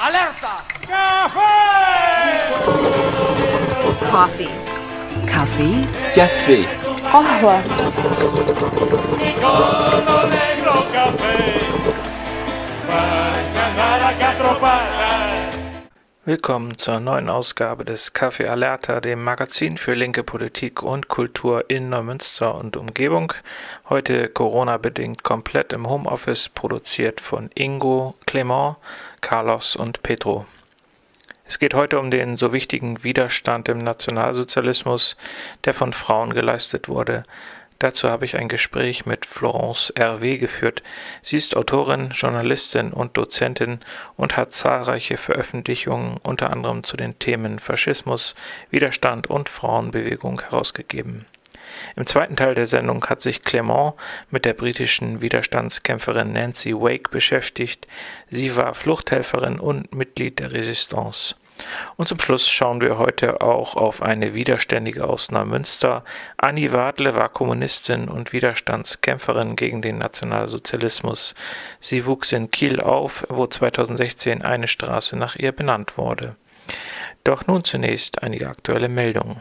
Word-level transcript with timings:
Alerta! 0.00 0.62
Coffee. 4.10 4.48
Kaffee? 5.26 5.86
Café. 6.14 6.64
Qahwa. 7.10 7.62
negro 9.18 9.48
café. 10.30 10.57
Willkommen 16.28 16.76
zur 16.76 17.00
neuen 17.00 17.30
Ausgabe 17.30 17.86
des 17.86 18.14
Café 18.14 18.50
Alerta, 18.50 19.00
dem 19.00 19.24
Magazin 19.24 19.78
für 19.78 19.94
linke 19.94 20.22
Politik 20.22 20.82
und 20.82 21.08
Kultur 21.08 21.70
in 21.70 21.88
Neumünster 21.88 22.54
und 22.54 22.76
Umgebung. 22.76 23.32
Heute 23.88 24.28
Corona-bedingt 24.28 25.22
komplett 25.22 25.72
im 25.72 25.88
Homeoffice, 25.88 26.50
produziert 26.50 27.22
von 27.22 27.48
Ingo, 27.54 28.14
Clement, 28.26 28.76
Carlos 29.22 29.74
und 29.74 30.02
Petro. 30.02 30.44
Es 31.46 31.58
geht 31.58 31.72
heute 31.72 31.98
um 31.98 32.10
den 32.10 32.36
so 32.36 32.52
wichtigen 32.52 33.02
Widerstand 33.02 33.70
im 33.70 33.78
Nationalsozialismus, 33.78 35.16
der 35.64 35.72
von 35.72 35.94
Frauen 35.94 36.34
geleistet 36.34 36.90
wurde. 36.90 37.22
Dazu 37.78 38.10
habe 38.10 38.24
ich 38.24 38.36
ein 38.36 38.48
Gespräch 38.48 39.06
mit 39.06 39.24
Florence 39.24 39.90
R.W. 39.90 40.38
geführt. 40.38 40.82
Sie 41.22 41.36
ist 41.36 41.56
Autorin, 41.56 42.10
Journalistin 42.10 42.92
und 42.92 43.16
Dozentin 43.16 43.78
und 44.16 44.36
hat 44.36 44.52
zahlreiche 44.52 45.16
Veröffentlichungen 45.16 46.16
unter 46.24 46.50
anderem 46.50 46.82
zu 46.82 46.96
den 46.96 47.18
Themen 47.20 47.60
Faschismus, 47.60 48.34
Widerstand 48.70 49.28
und 49.28 49.48
Frauenbewegung 49.48 50.40
herausgegeben. 50.40 51.24
Im 51.94 52.06
zweiten 52.06 52.34
Teil 52.34 52.56
der 52.56 52.66
Sendung 52.66 53.04
hat 53.06 53.20
sich 53.20 53.42
Clement 53.42 53.94
mit 54.30 54.44
der 54.44 54.54
britischen 54.54 55.20
Widerstandskämpferin 55.20 56.32
Nancy 56.32 56.74
Wake 56.74 57.10
beschäftigt. 57.10 57.86
Sie 58.28 58.56
war 58.56 58.74
Fluchthelferin 58.74 59.60
und 59.60 59.94
Mitglied 59.94 60.40
der 60.40 60.52
Resistance. 60.52 61.36
Und 61.96 62.08
zum 62.08 62.20
Schluss 62.20 62.48
schauen 62.48 62.80
wir 62.80 62.98
heute 62.98 63.40
auch 63.40 63.76
auf 63.76 64.02
eine 64.02 64.34
Widerständige 64.34 65.04
aus 65.08 65.30
Neumünster. 65.30 66.04
Annie 66.36 66.72
Wadle 66.72 67.14
war 67.14 67.28
Kommunistin 67.28 68.08
und 68.08 68.32
Widerstandskämpferin 68.32 69.56
gegen 69.56 69.82
den 69.82 69.98
Nationalsozialismus. 69.98 71.34
Sie 71.80 72.06
wuchs 72.06 72.32
in 72.32 72.50
Kiel 72.50 72.80
auf, 72.80 73.26
wo 73.28 73.46
2016 73.46 74.42
eine 74.42 74.68
Straße 74.68 75.16
nach 75.16 75.36
ihr 75.36 75.52
benannt 75.52 75.98
wurde. 75.98 76.36
Doch 77.24 77.46
nun 77.46 77.64
zunächst 77.64 78.22
einige 78.22 78.48
aktuelle 78.48 78.88
Meldungen. 78.88 79.40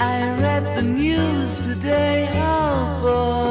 I 0.00 0.22
read 0.40 0.64
the 0.78 0.84
news 0.84 1.60
today, 1.66 2.28
oh 2.34 3.02
boy. 3.02 3.50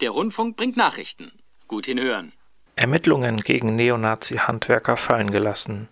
Der 0.00 0.10
Rundfunk 0.10 0.56
bringt 0.56 0.76
Nachrichten. 0.76 1.32
Gut 1.68 1.86
hinhören. 1.86 2.32
Ermittlungen 2.80 3.42
gegen 3.42 3.76
Neonazi-Handwerker 3.76 4.96
fallen 4.96 5.30
gelassen. 5.30 5.88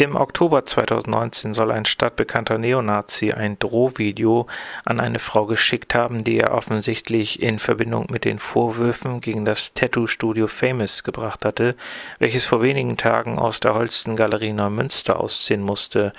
Im 0.00 0.16
Oktober 0.16 0.64
2019 0.64 1.52
soll 1.52 1.70
ein 1.70 1.84
stadtbekannter 1.84 2.56
Neonazi 2.56 3.32
ein 3.32 3.58
Drohvideo 3.58 4.46
an 4.86 4.98
eine 4.98 5.18
Frau 5.18 5.44
geschickt 5.44 5.94
haben, 5.94 6.24
die 6.24 6.38
er 6.38 6.54
offensichtlich 6.54 7.42
in 7.42 7.58
Verbindung 7.58 8.06
mit 8.10 8.24
den 8.24 8.38
Vorwürfen 8.38 9.20
gegen 9.20 9.44
das 9.44 9.74
Tattoo-Studio 9.74 10.46
Famous 10.46 11.04
gebracht 11.04 11.44
hatte, 11.44 11.76
welches 12.18 12.46
vor 12.46 12.62
wenigen 12.62 12.96
Tagen 12.96 13.38
aus 13.38 13.60
der 13.60 13.74
Holsten 13.74 14.16
Galerie 14.16 14.54
Neumünster 14.54 15.20
ausziehen 15.20 15.60
musste, 15.60 16.14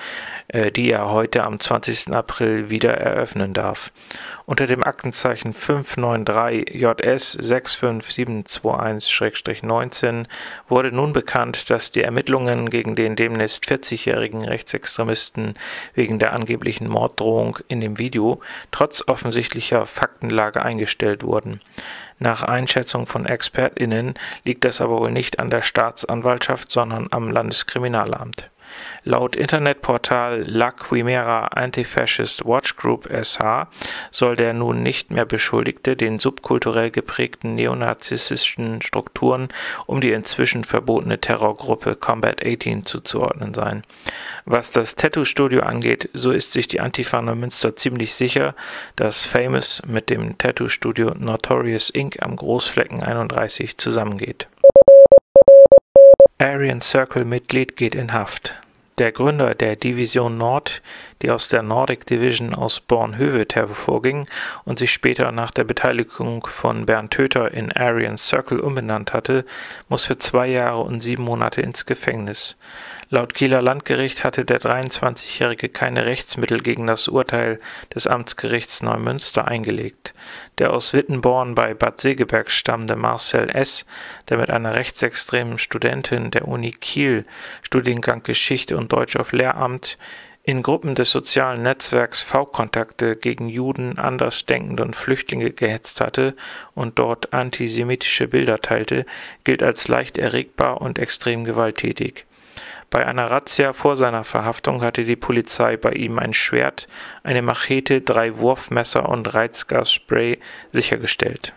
äh, 0.50 0.72
die 0.72 0.92
er 0.92 1.09
heute 1.09 1.44
am 1.44 1.59
20. 1.59 2.14
April 2.14 2.70
wieder 2.70 2.94
eröffnen 2.94 3.56
darf. 3.56 3.92
Unter 4.46 4.68
dem 4.68 4.84
Aktenzeichen 4.84 5.56
593 5.56 6.76
JS 6.76 7.36
65721-19 7.40 10.28
wurde 10.68 10.92
nun 10.92 11.14
bekannt, 11.14 11.72
dass 11.72 11.90
die 11.90 12.04
Ermittlungen 12.04 12.70
gegen 12.70 12.96
den 12.96 13.16
demnächst 13.16 13.71
40-jährigen 13.72 14.44
Rechtsextremisten 14.44 15.56
wegen 15.94 16.20
der 16.20 16.34
angeblichen 16.34 16.88
Morddrohung 16.88 17.58
in 17.68 17.80
dem 17.80 17.98
Video 17.98 18.42
trotz 18.72 19.04
offensichtlicher 19.08 19.86
Faktenlage 19.86 20.62
eingestellt 20.62 21.24
wurden. 21.24 21.62
Nach 22.20 22.44
Einschätzung 22.44 23.08
von 23.08 23.26
ExpertInnen 23.26 24.16
liegt 24.44 24.66
das 24.66 24.81
aber 24.81 25.00
wohl 25.00 25.12
nicht 25.12 25.40
an 25.40 25.50
der 25.50 25.62
Staatsanwaltschaft, 25.62 26.72
sondern 26.72 27.08
am 27.12 27.31
Landeskriminalamt. 27.31 28.50
Laut 29.04 29.36
Internetportal 29.36 30.44
La 30.48 30.72
Quimera 30.72 31.48
Anti-Fascist 31.48 32.46
Watch 32.46 32.76
Group 32.76 33.09
SH 33.09 33.68
soll 34.12 34.36
der 34.36 34.54
nun 34.54 34.84
nicht 34.84 35.12
mehr 35.12 35.26
Beschuldigte 35.26 35.96
den 35.96 36.20
subkulturell 36.20 36.92
geprägten 36.92 37.56
neonazistischen 37.56 38.81
Strukturen 38.81 39.50
um 39.88 40.02
die 40.02 40.12
inzwischen 40.12 40.64
verbotene 40.64 41.20
Terrorgruppe 41.20 41.96
Combat 41.96 42.46
18 42.46 42.86
zuzuordnen 42.86 43.54
sein. 43.54 43.84
Was 44.46 44.72
das 44.72 44.96
Tattoo-Studio 44.96 45.62
angeht, 45.62 46.10
so 46.14 46.31
ist 46.31 46.52
sich 46.52 46.68
die 46.68 46.80
Antifa 46.80 47.22
Neumünster 47.22 47.76
ziemlich 47.76 48.14
sicher, 48.16 48.56
dass 48.96 49.24
Famous 49.24 49.81
mit 49.88 50.10
dem 50.10 50.38
Tattoo-Studio 50.38 51.14
Notorious 51.18 51.90
Inc. 51.90 52.22
am 52.22 52.36
Großflecken 52.36 53.04
31 53.04 53.78
zusammengeht. 53.78 54.48
Aryan 56.41 56.81
Circle 56.81 57.24
Mitglied 57.24 57.78
geht 57.78 57.94
in 57.94 58.13
Haft. 58.13 58.56
Der 58.97 59.12
Gründer 59.12 59.53
der 59.53 59.75
Division 59.75 60.40
Nord, 60.40 60.81
die 61.22 61.29
aus 61.29 61.50
der 61.50 61.62
Nordic 61.62 62.07
Division 62.07 62.56
aus 62.56 62.79
Bornhöved 62.79 63.53
hervorging 63.53 64.25
und 64.66 64.80
sich 64.80 64.91
später 64.91 65.31
nach 65.31 65.51
der 65.51 65.66
Beteiligung 65.66 66.47
von 66.47 66.88
Bernd 66.88 67.13
Töter 67.13 67.51
in 67.51 67.72
Aryan 67.72 68.18
Circle 68.18 68.59
umbenannt 68.59 69.13
hatte, 69.13 69.46
muss 69.88 70.06
für 70.06 70.18
zwei 70.18 70.47
Jahre 70.47 70.81
und 70.81 71.01
sieben 71.01 71.25
Monate 71.25 71.62
ins 71.62 71.85
Gefängnis. 71.85 72.57
Laut 73.14 73.34
Kieler 73.34 73.62
Landgericht 73.62 74.24
hatte 74.24 74.46
der 74.46 74.62
23-Jährige 74.62 75.68
keine 75.68 76.06
Rechtsmittel 76.06 76.62
gegen 76.62 76.88
das 76.88 77.10
Urteil 77.10 77.60
des 77.94 78.08
Amtsgerichts 78.08 78.82
Neumünster 78.84 79.50
eingelegt. 79.50 80.14
Der 80.60 80.72
aus 80.72 80.94
Wittenborn 80.94 81.54
bei 81.54 81.74
Bad 81.74 82.00
Segeberg 82.00 82.50
stammende 82.50 82.96
Marcel 82.96 83.50
S., 83.50 83.86
der 84.30 84.38
mit 84.38 84.50
einer 84.50 84.76
rechtsextremen 84.76 85.58
Studentin 85.58 86.32
der 86.32 86.48
Uni 86.48 86.72
Kiel 86.72 87.26
Studiengang 87.64 88.24
Geschichte 88.24 88.78
und 88.78 88.94
Deutsch 88.94 89.18
auf 89.18 89.34
Lehramt 89.34 89.98
in 90.44 90.64
Gruppen 90.64 90.96
des 90.96 91.12
sozialen 91.12 91.64
Netzwerks 91.64 92.24
V-Kontakte 92.24 93.18
gegen 93.18 93.50
Juden, 93.50 94.00
Andersdenkende 94.00 94.84
und 94.84 94.96
Flüchtlinge 94.96 95.52
gehetzt 95.52 96.00
hatte 96.00 96.34
und 96.76 96.98
dort 96.98 97.34
antisemitische 97.34 98.30
Bilder 98.30 98.60
teilte, 98.60 99.06
gilt 99.44 99.64
als 99.64 99.90
leicht 99.90 100.18
erregbar 100.18 100.80
und 100.80 100.98
extrem 100.98 101.44
gewalttätig. 101.44 102.26
Bei 102.91 103.07
einer 103.07 103.31
Razzia 103.31 103.72
vor 103.72 103.96
seiner 103.96 104.25
Verhaftung 104.25 104.84
hatte 104.84 105.06
die 105.06 105.16
Polizei 105.16 105.78
bei 105.78 105.94
ihm 105.94 106.19
ein 106.19 106.34
Schwert, 106.34 106.90
eine 107.24 107.41
Machete, 107.41 108.02
drei 108.02 108.38
Wurfmesser 108.38 109.07
und 109.07 109.34
Reizgasspray 109.34 110.40
sichergestellt. 110.74 111.53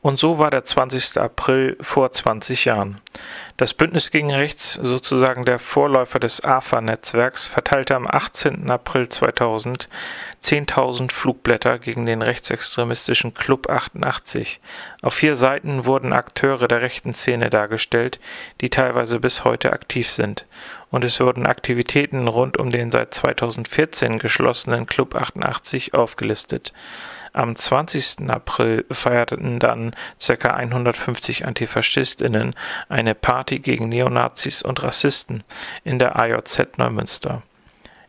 Und 0.00 0.18
so 0.18 0.38
war 0.38 0.50
der 0.50 0.64
20. 0.64 1.18
April 1.18 1.76
vor 1.80 2.12
20 2.12 2.66
Jahren. 2.66 3.00
Das 3.56 3.74
Bündnis 3.74 4.12
gegen 4.12 4.32
Rechts, 4.32 4.74
sozusagen 4.74 5.44
der 5.44 5.58
Vorläufer 5.58 6.20
des 6.20 6.42
AFA-Netzwerks, 6.44 7.48
verteilte 7.48 7.96
am 7.96 8.06
18. 8.06 8.70
April 8.70 9.08
2000 9.08 9.88
10.000 10.42 11.10
Flugblätter 11.10 11.78
gegen 11.78 12.06
den 12.06 12.22
rechtsextremistischen 12.22 13.34
Club 13.34 13.68
88. 13.68 14.60
Auf 15.02 15.14
vier 15.14 15.34
Seiten 15.34 15.84
wurden 15.84 16.12
Akteure 16.12 16.68
der 16.68 16.80
rechten 16.80 17.12
Szene 17.12 17.50
dargestellt, 17.50 18.20
die 18.60 18.70
teilweise 18.70 19.18
bis 19.18 19.44
heute 19.44 19.72
aktiv 19.72 20.10
sind. 20.10 20.46
Und 20.90 21.04
es 21.04 21.18
wurden 21.20 21.44
Aktivitäten 21.44 22.28
rund 22.28 22.56
um 22.56 22.70
den 22.70 22.92
seit 22.92 23.12
2014 23.12 24.18
geschlossenen 24.18 24.86
Club 24.86 25.16
88 25.16 25.92
aufgelistet. 25.94 26.72
Am 27.38 27.54
20. 27.54 28.28
April 28.28 28.84
feierten 28.90 29.60
dann 29.60 29.94
ca. 30.18 30.54
150 30.54 31.46
AntifaschistInnen 31.46 32.56
eine 32.88 33.14
Party 33.14 33.60
gegen 33.60 33.88
Neonazis 33.88 34.60
und 34.60 34.82
Rassisten 34.82 35.44
in 35.84 36.00
der 36.00 36.18
AJZ 36.18 36.78
Neumünster. 36.78 37.44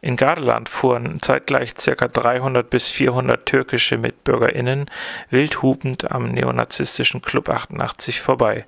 In 0.01 0.15
Gardeland 0.15 0.69
fuhren 0.69 1.21
zeitgleich 1.21 1.75
ca. 1.75 2.07
300 2.07 2.69
bis 2.69 2.87
400 2.87 3.45
türkische 3.45 3.97
MitbürgerInnen 3.97 4.85
wild 5.29 5.61
hupend 5.61 6.09
am 6.09 6.29
neonazistischen 6.29 7.21
Club 7.21 7.49
88 7.49 8.21
vorbei. 8.21 8.65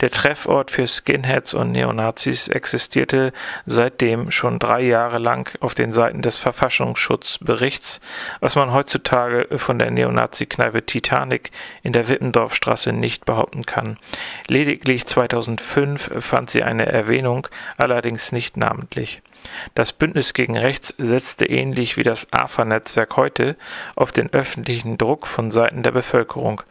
Der 0.00 0.10
Treffort 0.10 0.70
für 0.70 0.86
Skinheads 0.86 1.54
und 1.54 1.72
Neonazis 1.72 2.46
existierte 2.46 3.32
seitdem 3.66 4.30
schon 4.30 4.60
drei 4.60 4.82
Jahre 4.82 5.18
lang 5.18 5.52
auf 5.60 5.74
den 5.74 5.90
Seiten 5.90 6.22
des 6.22 6.38
Verfassungsschutzberichts, 6.38 8.00
was 8.38 8.54
man 8.54 8.72
heutzutage 8.72 9.48
von 9.58 9.80
der 9.80 9.90
Neonazi-Kneipe 9.90 10.86
Titanic 10.86 11.50
in 11.82 11.92
der 11.92 12.06
Wittendorfstraße 12.06 12.92
nicht 12.92 13.24
behaupten 13.24 13.66
kann. 13.66 13.96
Lediglich 14.46 15.06
2005 15.06 16.10
fand 16.20 16.50
sie 16.50 16.62
eine 16.62 16.86
Erwähnung, 16.86 17.48
allerdings 17.76 18.30
nicht 18.30 18.56
namentlich. 18.56 19.22
Das 19.74 19.92
Bündnis 19.92 20.34
gegen 20.34 20.56
Rechts 20.56 20.94
setzte 20.98 21.46
ähnlich 21.46 21.96
wie 21.96 22.02
das 22.02 22.32
AFA-Netzwerk 22.32 23.16
heute 23.16 23.56
auf 23.96 24.12
den 24.12 24.32
öffentlichen 24.32 24.98
Druck 24.98 25.26
von 25.26 25.50
Seiten 25.50 25.82
der 25.82 25.92
Bevölkerung. 25.92 26.62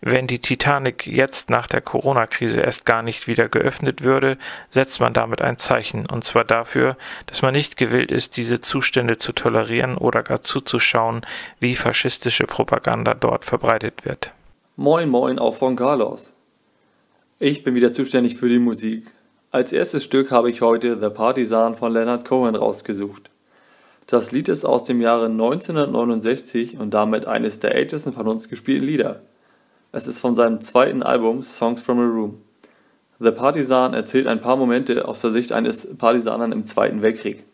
Wenn 0.00 0.26
die 0.26 0.40
Titanic 0.40 1.06
jetzt 1.06 1.50
nach 1.50 1.66
der 1.66 1.80
Corona-Krise 1.80 2.60
erst 2.60 2.84
gar 2.84 3.02
nicht 3.02 3.26
wieder 3.26 3.48
geöffnet 3.48 4.02
würde, 4.02 4.38
setzt 4.70 5.00
man 5.00 5.12
damit 5.12 5.42
ein 5.42 5.58
Zeichen, 5.58 6.06
und 6.06 6.24
zwar 6.24 6.44
dafür, 6.44 6.96
dass 7.26 7.42
man 7.42 7.54
nicht 7.54 7.76
gewillt 7.76 8.10
ist, 8.10 8.36
diese 8.36 8.60
Zustände 8.60 9.18
zu 9.18 9.32
tolerieren 9.32 9.96
oder 9.96 10.22
gar 10.22 10.42
zuzuschauen, 10.42 11.22
wie 11.60 11.76
faschistische 11.76 12.44
Propaganda 12.44 13.14
dort 13.14 13.44
verbreitet 13.44 14.04
wird. 14.04 14.32
Moin 14.76 15.08
Moin 15.08 15.38
auch 15.38 15.54
von 15.54 15.76
Carlos. 15.76 16.34
Ich 17.38 17.64
bin 17.64 17.74
wieder 17.74 17.92
zuständig 17.92 18.36
für 18.36 18.48
die 18.48 18.58
Musik. 18.58 19.06
Als 19.54 19.70
erstes 19.70 20.02
Stück 20.02 20.30
habe 20.30 20.48
ich 20.48 20.62
heute 20.62 20.98
The 20.98 21.10
Partisan 21.10 21.76
von 21.76 21.92
Leonard 21.92 22.24
Cohen 22.24 22.54
rausgesucht. 22.54 23.28
Das 24.06 24.32
Lied 24.32 24.48
ist 24.48 24.64
aus 24.64 24.84
dem 24.84 25.02
Jahre 25.02 25.26
1969 25.26 26.78
und 26.78 26.94
damit 26.94 27.26
eines 27.26 27.60
der 27.60 27.74
ältesten 27.74 28.14
von 28.14 28.26
uns 28.28 28.48
gespielten 28.48 28.86
Lieder. 28.86 29.20
Es 29.92 30.06
ist 30.06 30.22
von 30.22 30.36
seinem 30.36 30.62
zweiten 30.62 31.02
Album 31.02 31.42
Songs 31.42 31.82
from 31.82 31.98
a 31.98 32.02
Room. 32.02 32.40
The 33.20 33.30
Partisan 33.30 33.92
erzählt 33.92 34.26
ein 34.26 34.40
paar 34.40 34.56
Momente 34.56 35.06
aus 35.06 35.20
der 35.20 35.32
Sicht 35.32 35.52
eines 35.52 35.98
Partisanen 35.98 36.50
im 36.52 36.64
Zweiten 36.64 37.02
Weltkrieg. 37.02 37.44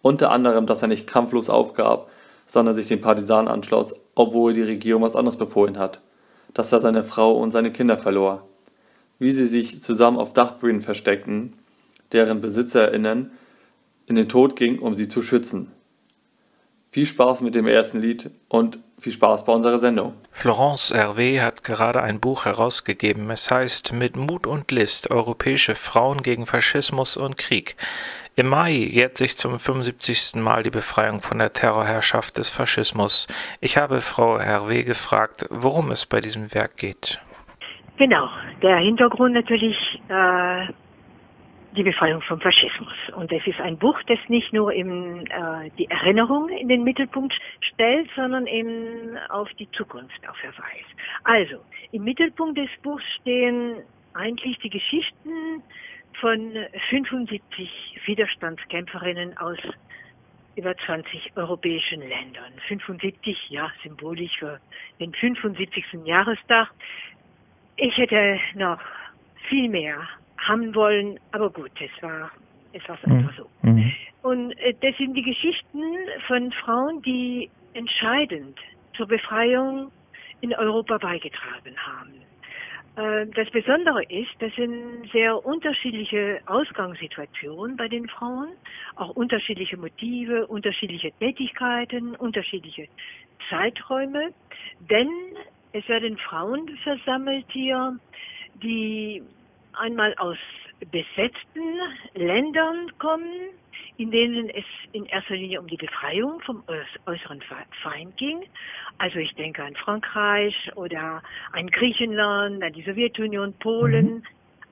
Unter 0.00 0.30
anderem, 0.30 0.66
dass 0.66 0.80
er 0.80 0.88
nicht 0.88 1.06
kampflos 1.06 1.50
aufgab, 1.50 2.08
sondern 2.46 2.74
sich 2.74 2.88
den 2.88 3.02
Partisanen 3.02 3.48
anschloss, 3.48 3.94
obwohl 4.14 4.54
die 4.54 4.62
Regierung 4.62 5.02
was 5.02 5.16
anderes 5.16 5.36
befohlen 5.36 5.78
hat. 5.78 6.00
Dass 6.54 6.72
er 6.72 6.80
seine 6.80 7.04
Frau 7.04 7.36
und 7.36 7.50
seine 7.50 7.72
Kinder 7.72 7.98
verlor 7.98 8.46
wie 9.20 9.30
sie 9.30 9.46
sich 9.46 9.80
zusammen 9.80 10.18
auf 10.18 10.32
Dachböden 10.32 10.80
versteckten, 10.80 11.52
deren 12.10 12.40
BesitzerInnen 12.40 13.30
in 14.06 14.16
den 14.16 14.28
Tod 14.28 14.56
ging, 14.56 14.80
um 14.80 14.96
sie 14.96 15.08
zu 15.08 15.22
schützen. 15.22 15.70
Viel 16.90 17.06
Spaß 17.06 17.42
mit 17.42 17.54
dem 17.54 17.68
ersten 17.68 18.00
Lied 18.00 18.32
und 18.48 18.80
viel 18.98 19.12
Spaß 19.12 19.44
bei 19.44 19.52
unserer 19.52 19.78
Sendung. 19.78 20.14
Florence 20.32 20.92
Hervé 20.92 21.40
hat 21.40 21.62
gerade 21.62 22.02
ein 22.02 22.18
Buch 22.18 22.46
herausgegeben. 22.46 23.30
Es 23.30 23.48
heißt 23.48 23.92
Mit 23.92 24.16
Mut 24.16 24.46
und 24.48 24.72
List 24.72 25.08
Europäische 25.10 25.76
Frauen 25.76 26.22
gegen 26.22 26.46
Faschismus 26.46 27.16
und 27.16 27.36
Krieg. 27.36 27.76
Im 28.34 28.48
Mai 28.48 28.72
jährt 28.72 29.18
sich 29.18 29.36
zum 29.36 29.56
75. 29.60 30.36
Mal 30.36 30.64
die 30.64 30.70
Befreiung 30.70 31.20
von 31.22 31.38
der 31.38 31.52
Terrorherrschaft 31.52 32.38
des 32.38 32.48
Faschismus. 32.48 33.28
Ich 33.60 33.76
habe 33.76 34.00
Frau 34.00 34.38
Hervé 34.38 34.82
gefragt, 34.82 35.46
worum 35.50 35.92
es 35.92 36.06
bei 36.06 36.20
diesem 36.20 36.52
Werk 36.52 36.76
geht. 36.76 37.20
Genau, 38.00 38.30
der 38.62 38.78
Hintergrund 38.78 39.34
natürlich 39.34 39.76
äh, 40.08 40.68
die 41.76 41.82
Befreiung 41.82 42.22
vom 42.22 42.40
Faschismus. 42.40 42.94
Und 43.14 43.30
es 43.30 43.46
ist 43.46 43.60
ein 43.60 43.76
Buch, 43.76 44.00
das 44.06 44.18
nicht 44.28 44.54
nur 44.54 44.72
eben 44.72 45.26
äh, 45.26 45.68
die 45.76 45.84
Erinnerung 45.90 46.48
in 46.48 46.68
den 46.68 46.82
Mittelpunkt 46.82 47.34
stellt, 47.60 48.08
sondern 48.16 48.46
eben 48.46 49.18
auf 49.28 49.50
die 49.58 49.70
Zukunft 49.72 50.18
auch 50.26 50.36
verweist. 50.36 50.88
Also, 51.24 51.56
im 51.92 52.04
Mittelpunkt 52.04 52.56
des 52.56 52.70
Buchs 52.82 53.04
stehen 53.20 53.82
eigentlich 54.14 54.56
die 54.60 54.70
Geschichten 54.70 55.62
von 56.22 56.54
75 56.88 58.00
Widerstandskämpferinnen 58.06 59.36
aus 59.36 59.58
über 60.56 60.74
20 60.86 61.36
europäischen 61.36 62.00
Ländern. 62.00 62.52
75, 62.68 63.50
ja, 63.50 63.70
symbolisch 63.82 64.36
für 64.38 64.58
den 64.98 65.12
75. 65.14 65.84
Jahrestag 66.04 66.70
ich 67.80 67.96
hätte 67.96 68.38
noch 68.54 68.78
viel 69.48 69.68
mehr 69.68 70.06
haben 70.38 70.74
wollen, 70.74 71.18
aber 71.32 71.50
gut, 71.50 71.70
es 71.80 72.02
war, 72.02 72.30
es 72.72 72.86
war 72.88 72.98
einfach 73.04 73.34
so. 73.36 73.46
Mhm. 73.62 73.72
mhm. 73.72 73.92
Und 74.22 74.52
äh, 74.58 74.74
das 74.82 74.96
sind 74.98 75.14
die 75.14 75.22
Geschichten 75.22 75.82
von 76.26 76.52
Frauen, 76.52 77.00
die 77.02 77.48
entscheidend 77.72 78.58
zur 78.94 79.06
Befreiung 79.06 79.90
in 80.42 80.54
Europa 80.54 80.98
beigetragen 80.98 81.74
haben. 81.78 82.12
Äh, 82.96 83.26
das 83.34 83.48
Besondere 83.50 84.02
ist, 84.04 84.30
das 84.40 84.54
sind 84.56 85.10
sehr 85.10 85.42
unterschiedliche 85.44 86.40
Ausgangssituationen 86.46 87.78
bei 87.78 87.88
den 87.88 88.08
Frauen, 88.08 88.48
auch 88.96 89.10
unterschiedliche 89.10 89.78
Motive, 89.78 90.46
unterschiedliche 90.46 91.12
Tätigkeiten, 91.12 92.14
unterschiedliche 92.16 92.88
Zeiträume, 93.48 94.32
denn 94.80 95.08
es 95.72 95.88
werden 95.88 96.16
Frauen 96.18 96.68
versammelt 96.82 97.46
hier, 97.50 97.98
die 98.62 99.22
einmal 99.74 100.14
aus 100.16 100.38
besetzten 100.90 101.78
Ländern 102.14 102.90
kommen, 102.98 103.50
in 103.96 104.10
denen 104.10 104.48
es 104.50 104.64
in 104.92 105.04
erster 105.06 105.36
Linie 105.36 105.60
um 105.60 105.66
die 105.66 105.76
Befreiung 105.76 106.40
vom 106.40 106.64
äußeren 107.06 107.42
Feind 107.82 108.16
ging. 108.16 108.42
Also 108.98 109.18
ich 109.18 109.32
denke 109.34 109.62
an 109.62 109.74
Frankreich 109.76 110.54
oder 110.74 111.22
an 111.52 111.66
Griechenland, 111.68 112.62
an 112.62 112.72
die 112.72 112.82
Sowjetunion, 112.82 113.52
Polen. 113.54 114.14
Mhm. 114.14 114.22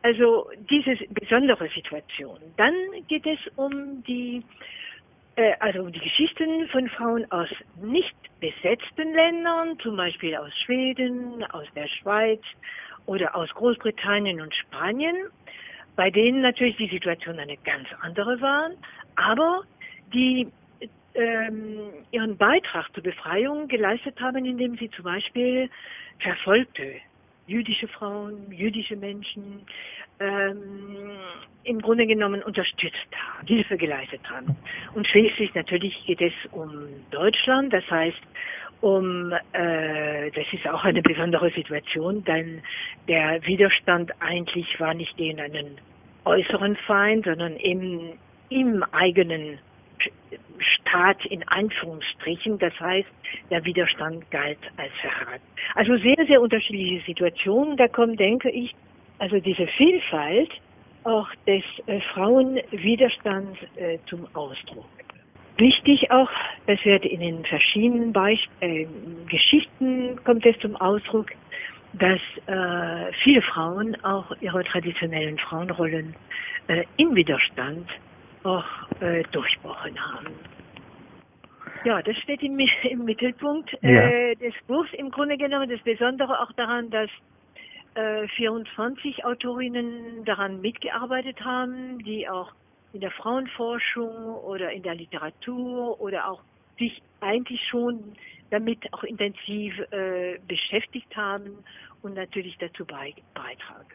Also 0.03 0.49
diese 0.71 0.97
besondere 1.11 1.69
Situation. 1.75 2.39
Dann 2.56 2.75
geht 3.09 3.27
es 3.27 3.39
um 3.56 4.03
die 4.05 4.43
also 5.61 5.88
die 5.88 6.00
Geschichten 6.00 6.69
von 6.69 6.88
Frauen 6.88 7.31
aus 7.31 7.49
nicht 7.81 8.17
besetzten 8.40 9.14
Ländern, 9.14 9.79
zum 9.79 9.96
Beispiel 9.96 10.35
aus 10.37 10.52
Schweden, 10.64 11.44
aus 11.50 11.67
der 11.76 11.87
Schweiz 11.87 12.40
oder 13.06 13.35
aus 13.37 13.49
Großbritannien 13.50 14.40
und 14.40 14.55
Spanien, 14.55 15.17
bei 15.96 16.11
denen 16.11 16.43
natürlich 16.43 16.76
die 16.76 16.88
Situation 16.88 17.38
eine 17.38 17.56
ganz 17.58 17.88
andere 18.00 18.40
war, 18.40 18.70
aber 19.17 19.62
die 20.12 20.49
ähm, 21.14 22.05
ihren 22.11 22.37
Beitrag 22.37 22.93
zur 22.94 23.02
Befreiung 23.02 23.69
geleistet 23.69 24.20
haben, 24.20 24.44
indem 24.44 24.76
sie 24.76 24.90
zum 24.90 25.05
Beispiel 25.05 25.70
verfolgte 26.20 27.00
jüdische 27.49 27.89
Frauen, 27.89 28.53
jüdische 28.53 28.95
Menschen 28.95 29.62
ähm, 30.21 31.11
im 31.65 31.81
Grunde 31.81 32.06
genommen 32.06 32.43
unterstützt 32.43 33.09
haben, 33.12 33.47
Hilfe 33.47 33.77
geleistet 33.77 34.21
haben. 34.31 34.55
Und 34.95 35.06
schließlich 35.09 35.55
natürlich 35.55 35.95
geht 36.06 36.21
es 36.21 36.33
um 36.53 36.71
Deutschland, 37.11 37.73
das 37.73 37.89
heißt 37.91 38.21
um, 38.81 39.33
äh, 39.53 40.31
das 40.31 40.45
ist 40.53 40.69
auch 40.69 40.85
eine 40.85 41.03
besondere 41.03 41.50
Situation, 41.50 42.23
denn 42.25 42.62
der 43.09 43.45
Widerstand 43.45 44.12
eigentlich 44.21 44.79
war 44.79 44.95
nicht 44.95 45.17
gegen 45.17 45.41
einen 45.41 45.79
äußeren 46.25 46.77
Feind, 46.87 47.25
sondern 47.25 47.56
im, 47.56 48.12
im 48.50 48.85
eigenen 48.93 49.59
Staat 50.59 51.25
in 51.27 51.47
Anführungsstrichen. 51.49 52.59
Das 52.59 52.79
heißt, 52.81 53.09
der 53.50 53.65
Widerstand 53.65 54.31
galt 54.31 54.59
als 54.77 54.93
Verrat. 55.00 55.41
Also 55.75 55.97
sehr, 55.99 56.25
sehr 56.27 56.41
unterschiedliche 56.41 57.05
Situationen. 57.05 57.77
Da 57.77 57.89
kommt, 57.89 58.19
denke 58.19 58.50
ich, 58.50 58.75
also 59.19 59.39
diese 59.41 59.67
Vielfalt 59.67 60.50
auch 61.05 61.28
des 61.47 61.62
äh, 61.87 62.00
Frauenwiderstands 62.12 63.59
äh, 63.76 63.99
zum 64.07 64.26
Ausdruck. 64.35 64.87
Wichtig 65.57 66.11
auch, 66.11 66.31
das 66.67 66.85
wird 66.85 67.05
in 67.05 67.21
den 67.21 67.45
verschiedenen 67.45 68.12
Beisp 68.12 68.49
äh, 68.61 68.87
Geschichten 69.28 70.23
kommt 70.25 70.47
es 70.47 70.57
zum 70.61 70.76
Ausdruck, 70.76 71.31
dass 71.95 72.21
äh, 72.47 73.12
viele 73.25 73.43
Frauen 73.43 73.97
auch 74.05 74.31
ihre 74.40 74.62
traditionellen 74.62 75.38
Frauenrollen 75.38 76.14
äh, 76.69 76.85
im 76.97 77.14
Widerstand 77.14 77.88
auch 78.45 78.64
äh, 79.00 79.23
durchbrochen 79.33 79.99
haben. 79.99 80.35
Ja, 81.85 82.02
das 82.02 82.16
steht 82.18 82.42
im, 82.42 82.59
im 82.90 83.04
Mittelpunkt 83.04 83.73
äh, 83.83 84.35
des 84.37 84.54
Buchs. 84.66 84.92
Im 84.95 85.11
Grunde 85.11 85.37
genommen 85.37 85.68
das 85.68 85.80
Besondere 85.80 86.40
auch 86.40 86.52
daran, 86.52 86.90
dass 86.90 87.11
äh, 87.95 88.26
24 88.28 89.25
Autorinnen 89.25 90.25
daran 90.25 90.61
mitgearbeitet 90.61 91.40
haben, 91.45 91.99
die 92.04 92.28
auch 92.28 92.52
in 92.92 93.00
der 93.00 93.11
Frauenforschung 93.11 94.35
oder 94.37 94.73
in 94.73 94.83
der 94.83 94.95
Literatur 94.95 96.00
oder 96.00 96.30
auch 96.30 96.42
sich 96.78 97.02
eigentlich 97.21 97.61
schon 97.68 98.14
damit 98.50 98.92
auch 98.92 99.04
intensiv 99.04 99.78
äh, 99.90 100.38
beschäftigt 100.47 101.14
haben 101.16 101.64
und 102.02 102.14
natürlich 102.14 102.57
dazu 102.59 102.85
beitragen. 102.87 103.87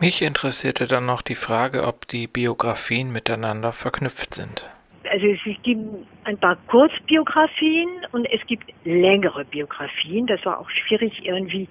Mich 0.00 0.22
interessierte 0.22 0.86
dann 0.86 1.04
noch 1.04 1.20
die 1.20 1.34
Frage, 1.34 1.86
ob 1.86 2.08
die 2.08 2.26
Biografien 2.26 3.12
miteinander 3.12 3.70
verknüpft 3.70 4.32
sind. 4.32 4.70
Also 5.04 5.26
es 5.26 5.62
gibt 5.62 6.06
ein 6.24 6.38
paar 6.38 6.56
Kurzbiografien 6.68 7.88
und 8.12 8.24
es 8.32 8.40
gibt 8.46 8.64
längere 8.84 9.44
Biografien. 9.44 10.26
Das 10.26 10.42
war 10.46 10.58
auch 10.58 10.70
schwierig 10.70 11.12
irgendwie 11.24 11.68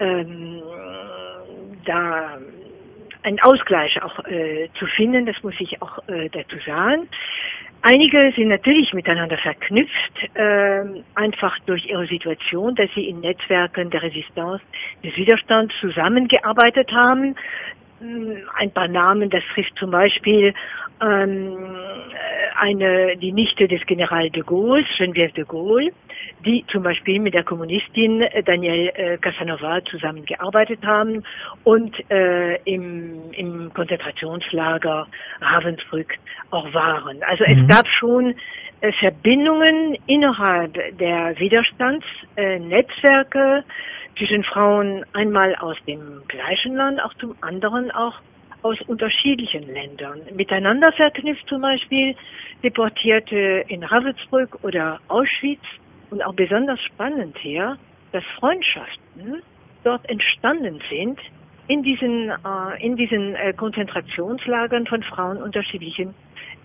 ähm, 0.00 0.62
da 1.84 2.38
einen 3.22 3.40
Ausgleich 3.40 4.02
auch 4.02 4.18
äh, 4.26 4.68
zu 4.78 4.86
finden, 4.86 5.26
das 5.26 5.42
muss 5.42 5.54
ich 5.58 5.80
auch 5.82 5.98
äh, 6.08 6.28
dazu 6.30 6.56
sagen. 6.64 7.08
Einige 7.82 8.32
sind 8.36 8.48
natürlich 8.48 8.92
miteinander 8.92 9.38
verknüpft, 9.38 10.34
äh, 10.34 10.82
einfach 11.14 11.58
durch 11.66 11.86
ihre 11.86 12.06
Situation, 12.06 12.74
dass 12.74 12.90
sie 12.94 13.08
in 13.08 13.20
Netzwerken 13.20 13.88
der 13.90 14.02
Resistance, 14.02 14.62
des 15.02 15.16
Widerstands 15.16 15.74
zusammengearbeitet 15.80 16.92
haben. 16.92 17.36
ein 18.56 18.70
paar 18.72 18.88
Namen, 18.88 19.30
das 19.30 19.42
trifft 19.54 19.76
zum 19.78 19.90
Beispiel 19.90 20.54
ähm, 21.02 21.56
eine, 22.60 23.16
die 23.16 23.32
Nichte 23.32 23.66
des 23.66 23.84
General 23.86 24.30
de 24.30 24.42
Gaulle, 24.42 24.84
Geneviève 24.98 25.34
de 25.34 25.44
Gaulle, 25.44 25.90
die 26.44 26.64
zum 26.68 26.82
Beispiel 26.82 27.18
mit 27.20 27.32
der 27.34 27.44
Kommunistin 27.44 28.24
Danielle 28.44 28.94
äh, 28.94 29.16
Casanova 29.18 29.84
zusammengearbeitet 29.84 30.84
haben 30.84 31.22
und 31.64 31.94
äh, 32.10 32.56
im, 32.64 33.32
im 33.32 33.72
Konzentrationslager 33.74 35.06
Ravensbrück 35.40 36.14
auch 36.50 36.72
waren. 36.74 37.22
Also 37.22 37.44
mhm. 37.46 37.52
es 37.52 37.66
gab 37.74 37.86
schon 37.88 38.34
äh, 38.80 38.92
Verbindungen 38.92 39.96
innerhalb 40.06 40.74
der 40.98 41.38
Widerstandsnetzwerke 41.38 43.58
äh, 43.58 43.62
zwischen 44.18 44.44
Frauen 44.44 45.04
einmal 45.12 45.54
aus 45.56 45.76
dem 45.86 46.22
gleichen 46.28 46.76
Land, 46.76 47.02
auch 47.02 47.14
zum 47.14 47.34
anderen 47.40 47.90
auch 47.90 48.14
aus 48.62 48.80
unterschiedlichen 48.82 49.72
Ländern. 49.72 50.20
Miteinander 50.34 50.92
verknüpft 50.92 51.46
zum 51.48 51.62
Beispiel 51.62 52.14
Deportierte 52.62 53.64
in 53.68 53.82
Ravensbrück 53.82 54.58
oder 54.62 55.00
Auschwitz 55.08 55.62
und 56.10 56.22
auch 56.22 56.34
besonders 56.34 56.80
spannend 56.82 57.36
hier, 57.38 57.78
dass 58.12 58.24
Freundschaften 58.38 59.42
dort 59.84 60.08
entstanden 60.08 60.80
sind 60.90 61.18
in 61.68 61.82
diesen, 61.82 62.30
äh, 62.30 62.84
in 62.84 62.96
diesen 62.96 63.34
äh, 63.36 63.52
Konzentrationslagern 63.52 64.86
von 64.86 65.02
Frauen 65.04 65.38
unterschiedlichen 65.38 66.14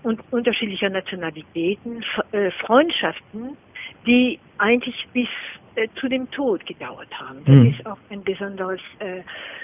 und 0.04 0.22
unterschiedlicher 0.32 0.90
Nationalitäten, 0.90 2.04
äh, 2.32 2.52
Freundschaften, 2.52 3.58
die 4.06 4.40
eigentlich 4.58 5.08
bis 5.14 5.28
äh, 5.76 5.88
zu 6.00 6.08
dem 6.08 6.30
Tod 6.32 6.66
gedauert 6.66 7.10
haben. 7.20 7.44
Das 7.46 7.60
mhm. 7.60 7.68
ist 7.68 7.86
auch 7.86 7.98
ein 8.10 8.24
besonderes 8.24 8.80
äh, 9.00 9.22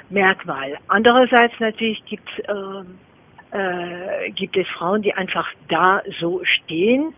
Merkmal. 0.09 0.77
Andererseits 0.87 1.53
natürlich 1.59 2.03
gibt, 2.05 2.29
äh, 2.39 3.57
äh, 3.57 4.31
gibt 4.31 4.57
es 4.57 4.67
Frauen, 4.77 5.01
die 5.01 5.13
einfach 5.13 5.47
da 5.69 6.01
so 6.19 6.41
stehen, 6.43 7.13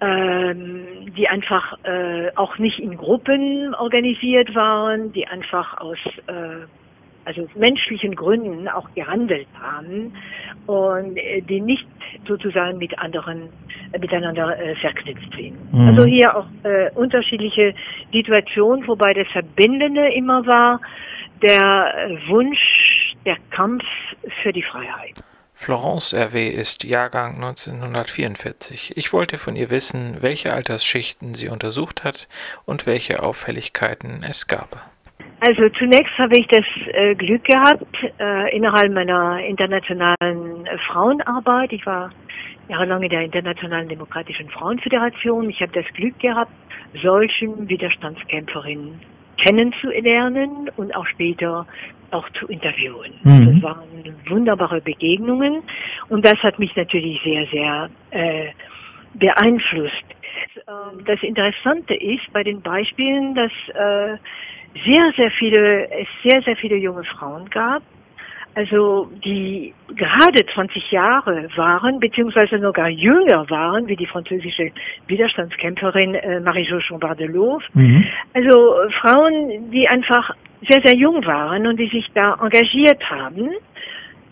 ähm, 0.00 1.12
die 1.16 1.28
einfach 1.28 1.78
äh, 1.84 2.30
auch 2.36 2.58
nicht 2.58 2.78
in 2.78 2.96
Gruppen 2.96 3.74
organisiert 3.74 4.54
waren, 4.54 5.12
die 5.12 5.26
einfach 5.26 5.78
aus 5.80 5.98
äh, 6.26 6.66
also 7.24 7.48
menschlichen 7.54 8.14
Gründen 8.14 8.68
auch 8.68 8.92
gehandelt 8.94 9.48
haben 9.58 10.12
und 10.66 11.16
äh, 11.16 11.40
die 11.42 11.60
nicht 11.60 11.86
sozusagen 12.26 12.78
mit 12.78 12.98
anderen 12.98 13.48
miteinander 13.98 14.58
äh, 14.58 14.74
verknüpft 14.76 15.30
sind. 15.36 15.72
Mhm. 15.72 15.88
Also 15.88 16.04
hier 16.04 16.36
auch 16.36 16.46
äh, 16.62 16.90
unterschiedliche 16.94 17.74
Situationen, 18.12 18.86
wobei 18.86 19.14
das 19.14 19.28
Verbindende 19.28 20.12
immer 20.14 20.46
war 20.46 20.80
der 21.42 21.94
äh, 21.96 22.28
Wunsch, 22.28 23.14
der 23.24 23.36
Kampf 23.50 23.84
für 24.42 24.52
die 24.52 24.62
Freiheit. 24.62 25.14
Florence 25.56 26.12
RW 26.12 26.48
ist 26.48 26.84
Jahrgang 26.84 27.36
1944. 27.36 28.96
Ich 28.96 29.12
wollte 29.12 29.36
von 29.36 29.56
ihr 29.56 29.70
wissen, 29.70 30.18
welche 30.20 30.52
Altersschichten 30.52 31.34
sie 31.34 31.48
untersucht 31.48 32.04
hat 32.04 32.28
und 32.66 32.86
welche 32.86 33.22
Auffälligkeiten 33.22 34.24
es 34.28 34.46
gab. 34.46 34.90
Also 35.40 35.68
zunächst 35.78 36.16
habe 36.18 36.38
ich 36.38 36.46
das 36.48 36.64
äh, 36.92 37.14
Glück 37.14 37.44
gehabt, 37.44 37.86
äh, 38.18 38.56
innerhalb 38.56 38.92
meiner 38.92 39.40
internationalen 39.44 40.66
äh, 40.66 40.78
Frauenarbeit, 40.90 41.72
ich 41.72 41.84
war 41.86 42.10
jahrelang 42.68 43.02
in 43.02 43.10
der 43.10 43.22
Internationalen 43.22 43.88
Demokratischen 43.88 44.48
Frauenföderation, 44.50 45.50
ich 45.50 45.60
habe 45.60 45.72
das 45.72 45.86
Glück 45.94 46.18
gehabt, 46.18 46.52
solchen 47.02 47.68
Widerstandskämpferinnen 47.68 49.00
kennenzulernen 49.36 50.70
und 50.76 50.94
auch 50.94 51.06
später 51.06 51.66
auch 52.10 52.28
zu 52.38 52.46
interviewen. 52.46 53.12
Mhm. 53.24 53.54
Das 53.54 53.62
waren 53.62 53.88
wunderbare 54.28 54.80
Begegnungen 54.80 55.62
und 56.08 56.24
das 56.24 56.38
hat 56.42 56.58
mich 56.58 56.74
natürlich 56.76 57.20
sehr, 57.24 57.46
sehr 57.46 57.90
äh, 58.10 58.50
beeinflusst. 59.14 60.04
Ähm, 60.68 61.04
das 61.04 61.22
Interessante 61.22 61.94
ist 61.94 62.32
bei 62.32 62.42
den 62.42 62.62
Beispielen, 62.62 63.34
dass 63.34 63.52
äh, 63.68 64.16
sehr, 64.84 65.12
sehr 65.16 65.30
viele, 65.32 65.90
es 65.90 66.08
sehr, 66.22 66.42
sehr 66.42 66.56
viele 66.56 66.76
junge 66.76 67.04
Frauen 67.04 67.48
gab, 67.50 67.82
also 68.54 69.10
die 69.24 69.74
gerade 69.96 70.46
20 70.54 70.90
Jahre 70.90 71.48
waren, 71.56 72.00
beziehungsweise 72.00 72.58
sogar 72.60 72.88
jünger 72.88 73.48
waren, 73.50 73.86
wie 73.88 73.96
die 73.96 74.06
französische 74.06 74.70
Widerstandskämpferin 75.06 76.14
äh, 76.14 76.40
Marie-Jo 76.40 76.80
Chambard-Delaux. 76.80 77.62
Mhm. 77.74 78.04
Also 78.32 78.74
Frauen, 79.00 79.70
die 79.70 79.88
einfach 79.88 80.30
sehr, 80.68 80.82
sehr 80.84 80.96
jung 80.96 81.24
waren 81.26 81.66
und 81.66 81.78
die 81.78 81.88
sich 81.88 82.06
da 82.14 82.34
engagiert 82.40 83.02
haben 83.10 83.50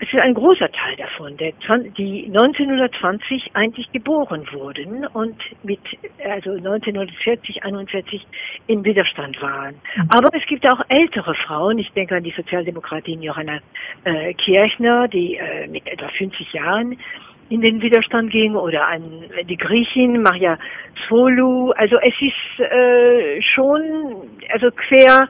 es 0.03 0.13
ist 0.13 0.19
ein 0.19 0.35
großer 0.35 0.71
Teil 0.73 0.97
davon, 0.97 1.37
der, 1.37 1.53
die 1.97 2.25
1920 2.27 3.53
eigentlich 3.55 3.91
geboren 3.93 4.45
wurden 4.51 5.07
und 5.07 5.37
mit, 5.63 5.79
also 6.29 6.51
1940, 6.51 7.63
41 7.63 8.27
im 8.67 8.85
Widerstand 8.85 9.41
waren. 9.41 9.77
Mhm. 9.95 10.09
Aber 10.09 10.37
es 10.37 10.45
gibt 10.47 10.67
auch 10.67 10.81
ältere 10.89 11.37
Frauen, 11.47 11.79
ich 11.79 11.89
denke 11.93 12.17
an 12.17 12.25
die 12.25 12.35
Sozialdemokratin 12.37 13.23
Johanna 13.23 13.61
äh, 14.03 14.35
Kirchner, 14.35 15.07
die 15.07 15.37
äh, 15.37 15.69
mit 15.69 15.87
etwa 15.87 16.09
50 16.09 16.53
Jahren 16.53 16.99
in 17.49 17.61
den 17.61 17.81
Widerstand 17.81 18.33
ging 18.33 18.57
oder 18.57 18.89
an 18.89 19.05
die 19.49 19.57
Griechin 19.57 20.21
Maria 20.21 20.59
Svolu. 21.07 21.71
Also 21.77 21.97
es 21.99 22.15
ist 22.21 22.61
äh, 22.61 23.41
schon, 23.41 24.29
also 24.49 24.69
quer 24.73 25.29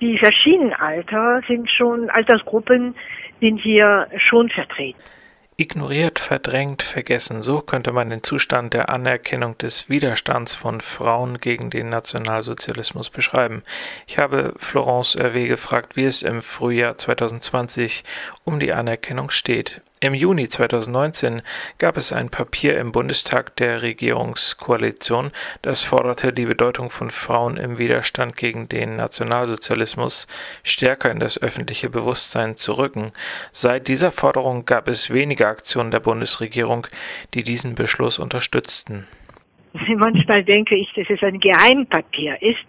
die 0.00 0.18
verschiedenen 0.18 0.72
Alter 0.72 1.40
sind 1.46 1.70
schon 1.70 2.10
Altersgruppen, 2.10 2.94
sind 3.44 3.60
hier 3.60 4.08
schon 4.28 4.48
vertreten. 4.48 4.98
Ignoriert, 5.56 6.18
verdrängt, 6.18 6.82
vergessen, 6.82 7.42
so 7.42 7.60
könnte 7.60 7.92
man 7.92 8.10
den 8.10 8.24
Zustand 8.24 8.74
der 8.74 8.88
Anerkennung 8.88 9.56
des 9.58 9.88
Widerstands 9.88 10.54
von 10.56 10.80
Frauen 10.80 11.38
gegen 11.38 11.70
den 11.70 11.90
Nationalsozialismus 11.90 13.10
beschreiben. 13.10 13.62
Ich 14.08 14.18
habe 14.18 14.54
Florence 14.56 15.14
Hervé 15.16 15.46
gefragt, 15.46 15.94
wie 15.94 16.06
es 16.06 16.22
im 16.22 16.42
Frühjahr 16.42 16.96
2020 16.96 18.02
um 18.44 18.58
die 18.58 18.72
Anerkennung 18.72 19.30
steht. 19.30 19.80
Im 20.04 20.12
Juni 20.12 20.50
2019 20.50 21.40
gab 21.78 21.96
es 21.96 22.12
ein 22.12 22.28
Papier 22.28 22.76
im 22.76 22.92
Bundestag 22.92 23.56
der 23.56 23.80
Regierungskoalition, 23.80 25.30
das 25.62 25.82
forderte, 25.82 26.34
die 26.34 26.44
Bedeutung 26.44 26.90
von 26.90 27.08
Frauen 27.08 27.56
im 27.56 27.78
Widerstand 27.78 28.36
gegen 28.36 28.68
den 28.68 28.96
Nationalsozialismus 28.96 30.26
stärker 30.62 31.10
in 31.10 31.20
das 31.20 31.40
öffentliche 31.40 31.88
Bewusstsein 31.88 32.56
zu 32.56 32.74
rücken. 32.74 33.12
Seit 33.50 33.88
dieser 33.88 34.10
Forderung 34.10 34.66
gab 34.66 34.88
es 34.88 35.10
wenige 35.10 35.48
Aktionen 35.48 35.90
der 35.90 36.00
Bundesregierung, 36.00 36.86
die 37.32 37.42
diesen 37.42 37.74
Beschluss 37.74 38.18
unterstützten. 38.18 39.06
Manchmal 39.72 40.44
denke 40.44 40.76
ich, 40.76 40.92
dass 40.92 41.08
es 41.08 41.22
ein 41.22 41.40
Geheimpapier 41.40 42.42
ist, 42.42 42.60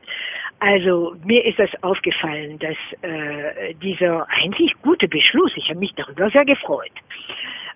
also 0.65 1.15
mir 1.24 1.45
ist 1.45 1.60
das 1.60 1.69
aufgefallen, 1.84 2.57
dass 2.57 2.75
äh, 3.03 3.75
dieser 3.75 4.27
eigentlich 4.29 4.74
gute 4.81 5.07
Beschluss, 5.07 5.51
ich 5.55 5.69
habe 5.69 5.77
mich 5.77 5.93
darüber 5.95 6.27
sehr 6.31 6.43
gefreut, 6.43 6.91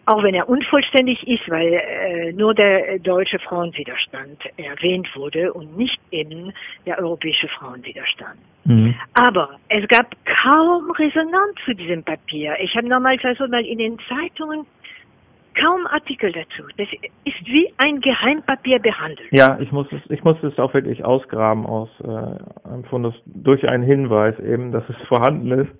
auch 0.07 0.23
wenn 0.23 0.33
er 0.33 0.49
unvollständig 0.49 1.21
ist, 1.27 1.47
weil 1.49 1.71
äh, 1.71 2.33
nur 2.33 2.55
der 2.55 2.97
deutsche 2.97 3.37
Frauenwiderstand 3.37 4.39
erwähnt 4.57 5.07
wurde 5.15 5.53
und 5.53 5.77
nicht 5.77 5.99
eben 6.09 6.51
der 6.87 6.97
europäische 6.97 7.47
Frauenwiderstand. 7.49 8.39
Mhm. 8.65 8.95
Aber 9.13 9.59
es 9.67 9.87
gab 9.87 10.07
kaum 10.41 10.89
Resonanz 10.89 11.57
zu 11.65 11.75
diesem 11.75 12.03
Papier. 12.03 12.57
Ich 12.59 12.75
habe 12.75 12.87
nochmal 12.87 13.19
versucht, 13.19 13.51
mal 13.51 13.63
in 13.63 13.77
den 13.77 13.99
Zeitungen 14.09 14.65
kaum 15.55 15.87
Artikel 15.87 16.31
dazu. 16.31 16.63
Das 16.77 16.87
ist 17.25 17.45
wie 17.45 17.71
ein 17.77 17.99
Geheimpapier 18.01 18.79
behandelt. 18.79 19.27
Ja, 19.31 19.57
ich 19.59 19.71
muss 19.71 19.87
es, 19.91 20.01
ich 20.09 20.23
muss 20.23 20.37
es 20.43 20.57
auch 20.59 20.73
wirklich 20.73 21.03
ausgraben 21.03 21.65
aus 21.65 21.89
äh, 22.01 22.67
einem 22.67 22.83
Fundus 22.85 23.15
durch 23.25 23.67
einen 23.67 23.83
Hinweis 23.83 24.37
eben, 24.39 24.71
dass 24.71 24.83
es 24.89 24.95
vorhanden 25.07 25.51
ist. 25.51 25.71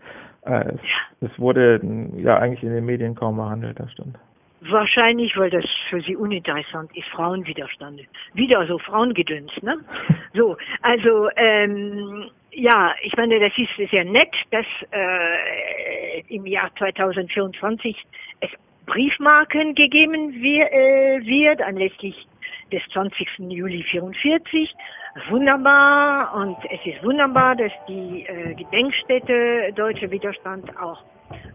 Äh, 0.45 0.73
es, 0.73 0.81
ja. 0.81 1.27
es 1.27 1.39
wurde 1.39 1.81
ja 2.17 2.37
eigentlich 2.37 2.63
in 2.63 2.73
den 2.73 2.85
Medien 2.85 3.15
kaum 3.15 3.37
behandelt, 3.37 3.79
das 3.79 3.91
stimmt. 3.91 4.17
Wahrscheinlich, 4.61 5.37
weil 5.37 5.49
das 5.49 5.63
für 5.89 6.01
sie 6.01 6.17
uninteressant 6.17 6.95
ist, 6.95 7.07
Frauenwiderstand. 7.09 8.01
Wieder 8.33 8.67
so 8.67 8.77
Frauengedöns, 8.77 9.51
ne? 9.61 9.77
So, 10.33 10.57
also 10.81 11.29
ähm, 11.37 12.29
ja, 12.51 12.93
ich 13.01 13.15
meine, 13.15 13.39
das 13.39 13.51
ist 13.57 13.89
sehr 13.89 14.03
nett, 14.03 14.33
dass 14.51 14.65
äh, 14.91 16.21
im 16.27 16.45
Jahr 16.45 16.69
2024 16.77 17.95
es 18.41 18.49
Briefmarken 18.89 19.75
gegeben 19.75 20.33
äh, 20.43 21.21
wird, 21.23 21.61
anlässlich 21.61 22.27
des 22.71 22.81
20. 22.91 23.27
Juli 23.49 23.83
44. 23.83 24.73
Wunderbar 25.29 26.33
und 26.35 26.57
es 26.65 26.85
ist 26.85 27.03
wunderbar, 27.03 27.55
dass 27.55 27.71
die 27.87 28.25
äh, 28.27 28.55
Gedenkstätte 28.55 29.73
Deutsche 29.75 30.09
Widerstand 30.09 30.75
auch 30.79 31.03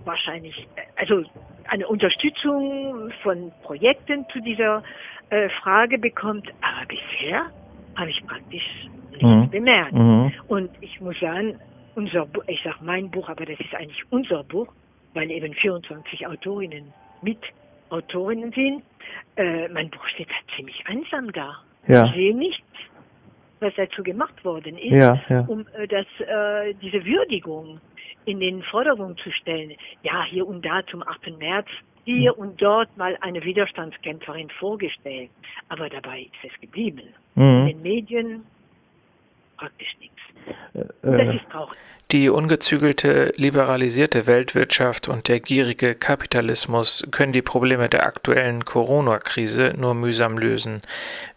wahrscheinlich, 0.04 0.56
äh, 0.76 0.82
also 0.96 1.24
eine 1.68 1.86
Unterstützung 1.88 3.10
von 3.22 3.52
Projekten 3.64 4.26
zu 4.32 4.40
dieser 4.40 4.82
äh, 5.30 5.48
Frage 5.62 5.98
bekommt. 5.98 6.48
Aber 6.60 6.86
bisher 6.86 7.46
habe 7.96 8.10
ich 8.10 8.24
praktisch 8.26 8.88
nichts 9.10 9.24
mhm. 9.24 9.50
bemerkt. 9.50 9.92
Mhm. 9.92 10.32
Und 10.48 10.70
ich 10.80 11.00
muss 11.00 11.18
sagen, 11.18 11.58
unser, 11.96 12.26
ich 12.46 12.60
sag 12.62 12.80
mein 12.80 13.10
Buch, 13.10 13.28
aber 13.28 13.44
das 13.44 13.58
ist 13.58 13.74
eigentlich 13.74 14.02
unser 14.10 14.44
Buch, 14.44 14.68
weil 15.14 15.30
eben 15.30 15.52
24 15.54 16.26
Autorinnen 16.26 16.92
Mitautorinnen 17.24 18.52
sind. 18.52 18.82
Äh, 19.36 19.68
mein 19.68 19.90
Buch 19.90 20.06
steht 20.08 20.28
da 20.28 20.34
ziemlich 20.56 20.82
einsam 20.86 21.32
da. 21.32 21.56
Ja. 21.88 22.06
Ich 22.06 22.12
sehe 22.14 22.34
nichts, 22.36 22.62
was 23.60 23.74
dazu 23.76 24.02
gemacht 24.02 24.44
worden 24.44 24.78
ist, 24.78 24.92
Ja, 24.92 25.20
ja. 25.28 25.40
um 25.48 25.66
äh, 25.74 25.86
das, 25.88 26.06
äh, 26.20 26.74
diese 26.74 27.04
Würdigung 27.04 27.80
in 28.26 28.40
den 28.40 28.62
Vordergrund 28.62 29.18
zu 29.20 29.30
stellen. 29.32 29.72
Ja, 30.02 30.24
hier 30.24 30.46
und 30.46 30.64
da 30.64 30.84
zum 30.86 31.02
8. 31.02 31.36
März, 31.38 31.66
hier 32.04 32.38
und 32.38 32.60
dort 32.60 32.94
mal 32.96 33.16
eine 33.20 33.42
Widerstandskämpferin 33.42 34.50
vorgestellt. 34.50 35.30
Aber 35.68 35.88
dabei 35.88 36.20
ist 36.22 36.52
es 36.54 36.60
geblieben. 36.60 37.02
In 37.36 37.42
Mhm. 37.62 37.66
den 37.66 37.82
Medien 37.82 38.46
praktisch 39.56 39.94
nichts. 40.00 40.20
Äh, 40.74 40.84
das 41.02 41.20
äh, 41.20 41.36
ist 41.36 41.50
traurig. 41.50 41.78
Die 42.10 42.28
ungezügelte, 42.28 43.32
liberalisierte 43.36 44.26
Weltwirtschaft 44.26 45.08
und 45.08 45.26
der 45.26 45.40
gierige 45.40 45.94
Kapitalismus 45.94 47.02
können 47.10 47.32
die 47.32 47.42
Probleme 47.42 47.88
der 47.88 48.06
aktuellen 48.06 48.64
Corona-Krise 48.66 49.72
nur 49.76 49.94
mühsam 49.94 50.36
lösen. 50.36 50.82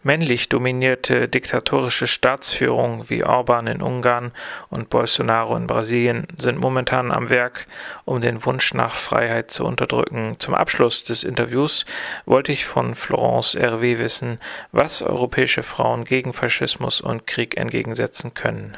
Männlich 0.02 0.50
dominierte 0.50 1.26
diktatorische 1.26 2.06
Staatsführung 2.06 3.08
wie 3.08 3.24
Orban 3.24 3.66
in 3.66 3.82
Ungarn 3.82 4.30
und 4.68 4.90
Bolsonaro 4.90 5.56
in 5.56 5.66
Brasilien 5.66 6.26
sind 6.36 6.60
momentan 6.60 7.12
am 7.12 7.30
Werk, 7.30 7.66
um 8.04 8.20
den 8.20 8.44
Wunsch 8.44 8.74
nach 8.74 8.94
Freiheit 8.94 9.50
zu 9.50 9.64
unterdrücken. 9.64 10.36
Zum 10.38 10.54
Abschluss 10.54 11.02
des 11.02 11.24
Interviews 11.24 11.86
wollte 12.26 12.52
ich 12.52 12.66
von 12.66 12.94
Florence 12.94 13.56
RW 13.56 13.98
wissen, 13.98 14.38
was 14.70 15.00
europäische 15.00 15.62
Frauen 15.62 16.04
gegen 16.04 16.34
Faschismus 16.34 17.00
und 17.00 17.26
Krieg 17.26 17.56
entgegensetzen 17.56 18.34
können. 18.34 18.76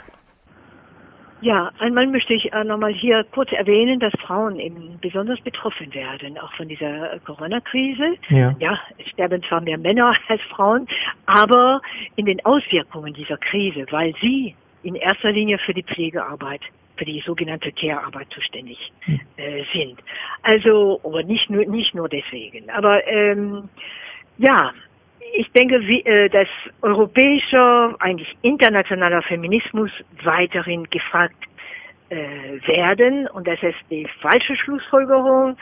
Ja, 1.43 1.71
einmal 1.79 2.07
möchte 2.07 2.35
ich 2.35 2.53
äh, 2.53 2.65
nochmal 2.65 2.93
hier 2.93 3.25
kurz 3.33 3.51
erwähnen, 3.53 3.99
dass 3.99 4.13
Frauen 4.21 4.59
eben 4.59 4.99
besonders 5.01 5.41
betroffen 5.41 5.93
werden, 5.95 6.39
auch 6.39 6.53
von 6.55 6.69
dieser 6.69 7.15
äh, 7.15 7.19
Corona-Krise. 7.21 8.17
Ja. 8.29 8.55
ja, 8.59 8.79
es 8.99 9.09
sterben 9.09 9.43
zwar 9.45 9.61
mehr 9.61 9.79
Männer 9.79 10.15
als 10.29 10.43
Frauen, 10.51 10.87
aber 11.27 11.81
in 12.17 12.27
den 12.27 12.45
Auswirkungen 12.45 13.15
dieser 13.15 13.39
Krise, 13.39 13.87
weil 13.91 14.15
sie 14.21 14.55
in 14.83 14.95
erster 14.95 15.33
Linie 15.33 15.59
für 15.59 15.75
die 15.75 15.83
Pflegearbeit, 15.83 16.61
für 16.97 17.05
die 17.05 17.23
sogenannte 17.25 17.73
Care-Arbeit 17.73 18.29
zuständig 18.31 18.93
äh, 19.37 19.65
sind. 19.73 19.99
Also, 20.43 21.01
aber 21.05 21.23
nicht 21.23 21.49
nur, 21.49 21.65
nicht 21.65 21.95
nur 21.95 22.09
deswegen. 22.09 22.69
Aber 22.71 23.07
ähm, 23.07 23.69
ja, 24.37 24.73
ich 25.35 25.51
denke, 25.53 25.81
wie, 25.87 26.01
äh, 26.05 26.29
dass 26.29 26.49
europäischer, 26.83 27.95
eigentlich 27.99 28.37
internationaler 28.43 29.23
Feminismus 29.23 29.91
weiterhin 30.23 30.85
gefragt 30.91 31.37
äh, 32.11 32.17
werden 32.67 33.27
und 33.29 33.47
dass 33.47 33.63
es 33.63 33.75
die 33.91 34.07
falsche 34.21 34.57
Schlussfolgerung 34.57 35.57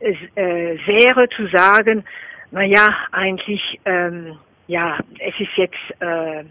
es, 0.00 0.16
äh, 0.36 0.78
wäre 0.86 1.28
zu 1.30 1.46
sagen, 1.48 2.04
na 2.50 2.62
ja, 2.62 2.86
eigentlich, 3.12 3.80
ähm, 3.84 4.38
ja, 4.66 4.98
es 5.18 5.34
ist 5.38 5.56
jetzt, 5.56 6.00
äh, 6.00 6.44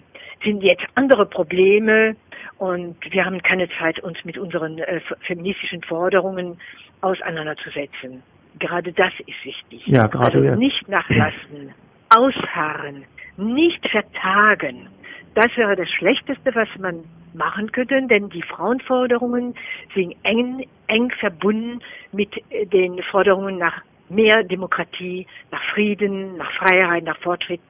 sind 0.44 0.62
jetzt 0.64 0.84
andere 0.96 1.26
Probleme 1.26 2.16
und 2.58 2.98
wir 3.10 3.26
haben 3.26 3.42
keine 3.42 3.70
Zeit, 3.80 4.00
uns 4.02 4.18
mit 4.26 4.38
unseren 4.38 4.78
äh, 4.80 5.00
feministischen 5.22 5.82
Forderungen 5.84 6.60
auseinanderzusetzen. 7.02 8.22
Gerade 8.60 8.92
das 8.92 9.14
ist 9.26 9.46
wichtig. 9.46 9.84
Ja, 9.86 10.08
gerade 10.08 10.40
also 10.40 10.60
nicht 10.60 10.88
nachlassen, 10.88 11.74
ausharren, 12.10 13.06
nicht 13.38 13.88
vertagen. 13.90 14.88
Das 15.36 15.56
wäre 15.56 15.76
das 15.76 15.90
Schlechteste, 15.92 16.56
was 16.56 16.70
man 16.80 17.04
machen 17.34 17.72
könnte, 17.72 18.02
denn 18.04 18.30
die 18.30 18.42
Frauenforderungen 18.42 19.54
sind 19.94 20.16
eng, 20.24 20.66
eng 20.88 21.12
verbunden 21.20 21.80
mit 22.12 22.32
äh, 22.50 22.66
den 22.66 23.02
Forderungen 23.04 23.58
nach 23.58 23.82
mehr 24.10 24.44
Demokratie, 24.44 25.28
nach 25.52 25.64
Frieden, 25.74 26.38
nach 26.38 26.52
Freiheit, 26.54 27.04
nach 27.04 27.18
Fortschritt 27.20 27.62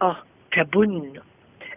auch 0.00 0.18
verbunden. 0.50 1.20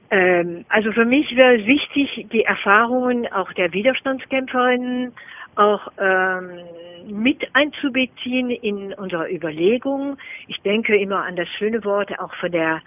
Ähm, 0.10 0.66
also 0.70 0.92
für 0.92 1.06
mich 1.06 1.36
wäre 1.36 1.66
wichtig, 1.66 2.28
die 2.32 2.44
Erfahrungen 2.44 3.32
auch 3.32 3.52
der 3.54 3.72
Widerstandskämpferinnen 3.74 5.14
auch 5.58 5.88
ähm, 5.98 6.60
mit 7.08 7.48
einzubeziehen 7.54 8.50
in 8.50 8.94
unsere 8.94 9.32
Überlegungen. 9.32 10.18
Ich 10.48 10.60
denke 10.62 10.98
immer 10.98 11.24
an 11.24 11.36
das 11.36 11.48
schöne 11.58 11.84
Wort 11.84 12.18
auch 12.20 12.34
von 12.36 12.52
der 12.52 12.82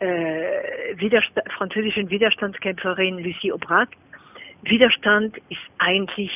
äh, 0.00 0.96
Widersta 0.96 1.42
französischen 1.56 2.10
Widerstandskämpferin 2.10 3.18
Lucie 3.18 3.52
Aubrac. 3.52 3.90
Widerstand 4.62 5.36
ist 5.48 5.60
eigentlich 5.78 6.30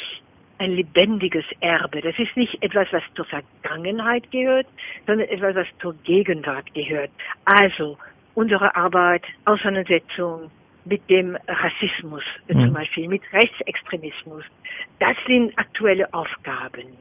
ein 0.58 0.72
lebendiges 0.72 1.44
Erbe. 1.60 2.00
Das 2.00 2.16
ist 2.18 2.36
nicht 2.36 2.62
etwas, 2.62 2.86
was 2.92 3.02
zur 3.14 3.24
Vergangenheit 3.24 4.30
gehört, 4.30 4.66
sondern 5.06 5.28
etwas, 5.28 5.56
was 5.56 5.66
zur 5.80 5.94
Gegenwart 6.04 6.72
gehört. 6.74 7.10
Also 7.44 7.98
unsere 8.34 8.74
Arbeit, 8.76 9.24
Auseinandersetzung 9.44 10.50
mit 10.84 11.08
dem 11.08 11.36
Rassismus 11.48 12.22
Mhm. 12.48 12.66
zum 12.66 12.72
Beispiel, 12.72 13.08
mit 13.08 13.22
Rechtsextremismus, 13.32 14.44
das 14.98 15.16
sind 15.26 15.56
aktuelle 15.58 16.12
Aufgaben. 16.12 16.96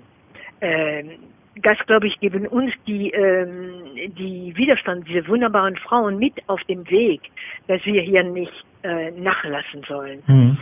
Ähm, 0.62 1.12
das, 1.58 1.78
glaube 1.86 2.08
ich, 2.08 2.20
geben 2.20 2.48
uns 2.48 2.74
die, 2.88 3.10
ähm, 3.12 3.84
die 4.18 4.54
Widerstand, 4.56 5.08
diese 5.08 5.28
wunderbaren 5.28 5.76
Frauen 5.78 6.18
mit 6.18 6.34
auf 6.48 6.64
dem 6.66 6.90
Weg, 6.90 7.22
dass 7.68 7.86
wir 7.86 8.02
hier 8.02 8.24
nicht 8.24 8.54
äh, 8.84 9.12
nachlassen 9.12 9.84
sollen. 9.88 10.24
Mhm. 10.28 10.58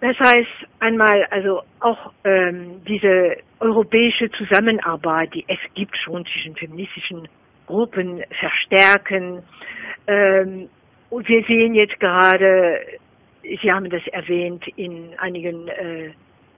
Das 0.00 0.18
heißt 0.18 0.68
einmal 0.80 1.24
also 1.30 1.62
auch 1.80 2.12
ähm, 2.24 2.82
diese 2.86 3.36
europäische 3.60 4.30
Zusammenarbeit, 4.32 5.32
die 5.32 5.44
es 5.48 5.58
gibt 5.74 5.96
schon 5.96 6.26
zwischen 6.26 6.54
feministischen 6.56 7.28
Gruppen 7.66 8.22
verstärken. 8.38 9.42
Ähm, 10.06 10.68
und 11.14 11.28
wir 11.28 11.44
sehen 11.44 11.76
jetzt 11.76 12.00
gerade, 12.00 12.80
Sie 13.42 13.70
haben 13.70 13.88
das 13.88 14.04
erwähnt, 14.08 14.66
in 14.76 15.10
einigen 15.18 15.68
äh, 15.68 16.10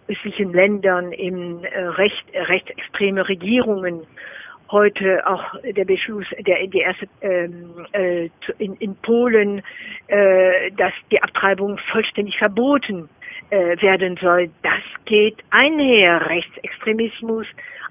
östlichen 0.08 0.54
Ländern 0.54 1.12
in 1.12 1.62
äh, 1.64 1.80
recht, 1.88 2.24
rechtsextreme 2.32 3.28
Regierungen 3.28 4.06
heute 4.70 5.26
auch 5.26 5.44
der 5.62 5.84
Beschluss, 5.84 6.24
der 6.38 6.66
die 6.68 6.78
erste 6.78 7.06
ähm, 7.20 7.86
äh, 7.92 8.30
in, 8.56 8.74
in 8.76 8.96
Polen, 8.96 9.62
äh, 10.06 10.70
dass 10.72 10.92
die 11.10 11.22
Abtreibung 11.22 11.78
vollständig 11.92 12.38
verboten 12.38 13.10
äh, 13.50 13.80
werden 13.82 14.16
soll. 14.22 14.48
Das 14.62 14.82
geht 15.04 15.36
einher. 15.50 16.30
Rechtsextremismus, 16.30 17.46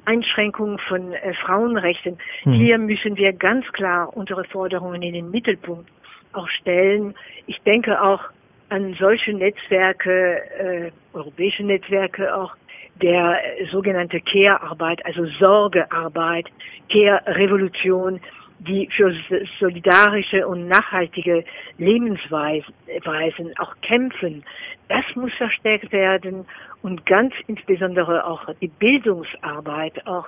Einschränkung 0.05 0.79
von 0.87 1.13
äh, 1.13 1.35
Frauenrechten. 1.35 2.17
Hm. 2.41 2.53
Hier 2.53 2.79
müssen 2.79 3.17
wir 3.17 3.33
ganz 3.33 3.71
klar 3.73 4.09
unsere 4.17 4.45
Forderungen 4.45 5.03
in 5.03 5.13
den 5.13 5.29
Mittelpunkt 5.29 5.89
auch 6.35 6.47
stellen. 6.49 7.15
Ich 7.47 7.59
denke 7.61 8.01
auch 8.01 8.21
an 8.69 8.95
solche 8.99 9.33
Netzwerke, 9.33 10.41
äh, 10.59 10.91
europäische 11.13 11.63
Netzwerke 11.63 12.35
auch, 12.35 12.55
der 13.01 13.39
sogenannte 13.71 14.21
Care-Arbeit, 14.21 15.05
also 15.05 15.25
Sorgearbeit, 15.39 16.45
Care-Revolution, 16.89 18.21
die 18.59 18.87
für 18.95 19.13
solidarische 19.59 20.47
und 20.47 20.67
nachhaltige 20.67 21.43
Lebensweisen 21.77 22.73
Weisen 23.03 23.51
auch 23.57 23.75
kämpfen. 23.81 24.43
Das 24.87 25.03
muss 25.15 25.33
verstärkt 25.33 25.91
werden 25.91 26.45
und 26.81 27.05
ganz 27.05 27.33
insbesondere 27.47 28.25
auch 28.25 28.47
die 28.61 28.69
Bildungsarbeit 28.69 30.07
auch 30.07 30.27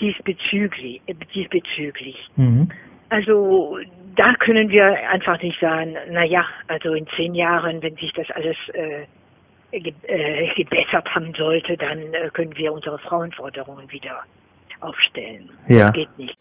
diesbezüglich. 0.00 1.00
diesbezüglich. 1.34 2.28
Mhm. 2.36 2.68
Also 3.08 3.78
da 4.16 4.34
können 4.34 4.68
wir 4.70 4.84
einfach 5.10 5.40
nicht 5.42 5.58
sagen, 5.60 5.96
na 6.10 6.24
ja, 6.24 6.46
also 6.68 6.94
in 6.94 7.06
zehn 7.16 7.34
Jahren, 7.34 7.82
wenn 7.82 7.96
sich 7.96 8.12
das 8.12 8.30
alles 8.30 8.56
äh, 8.72 9.06
ge 9.72 9.92
äh, 10.02 10.54
gebessert 10.54 11.06
haben 11.14 11.32
sollte, 11.36 11.76
dann 11.76 12.12
äh, 12.14 12.30
können 12.32 12.56
wir 12.56 12.72
unsere 12.72 12.98
Frauenforderungen 12.98 13.90
wieder 13.90 14.22
aufstellen. 14.80 15.50
Ja. 15.68 15.86
Das 15.86 15.94
geht 15.94 16.18
nicht. 16.18 16.36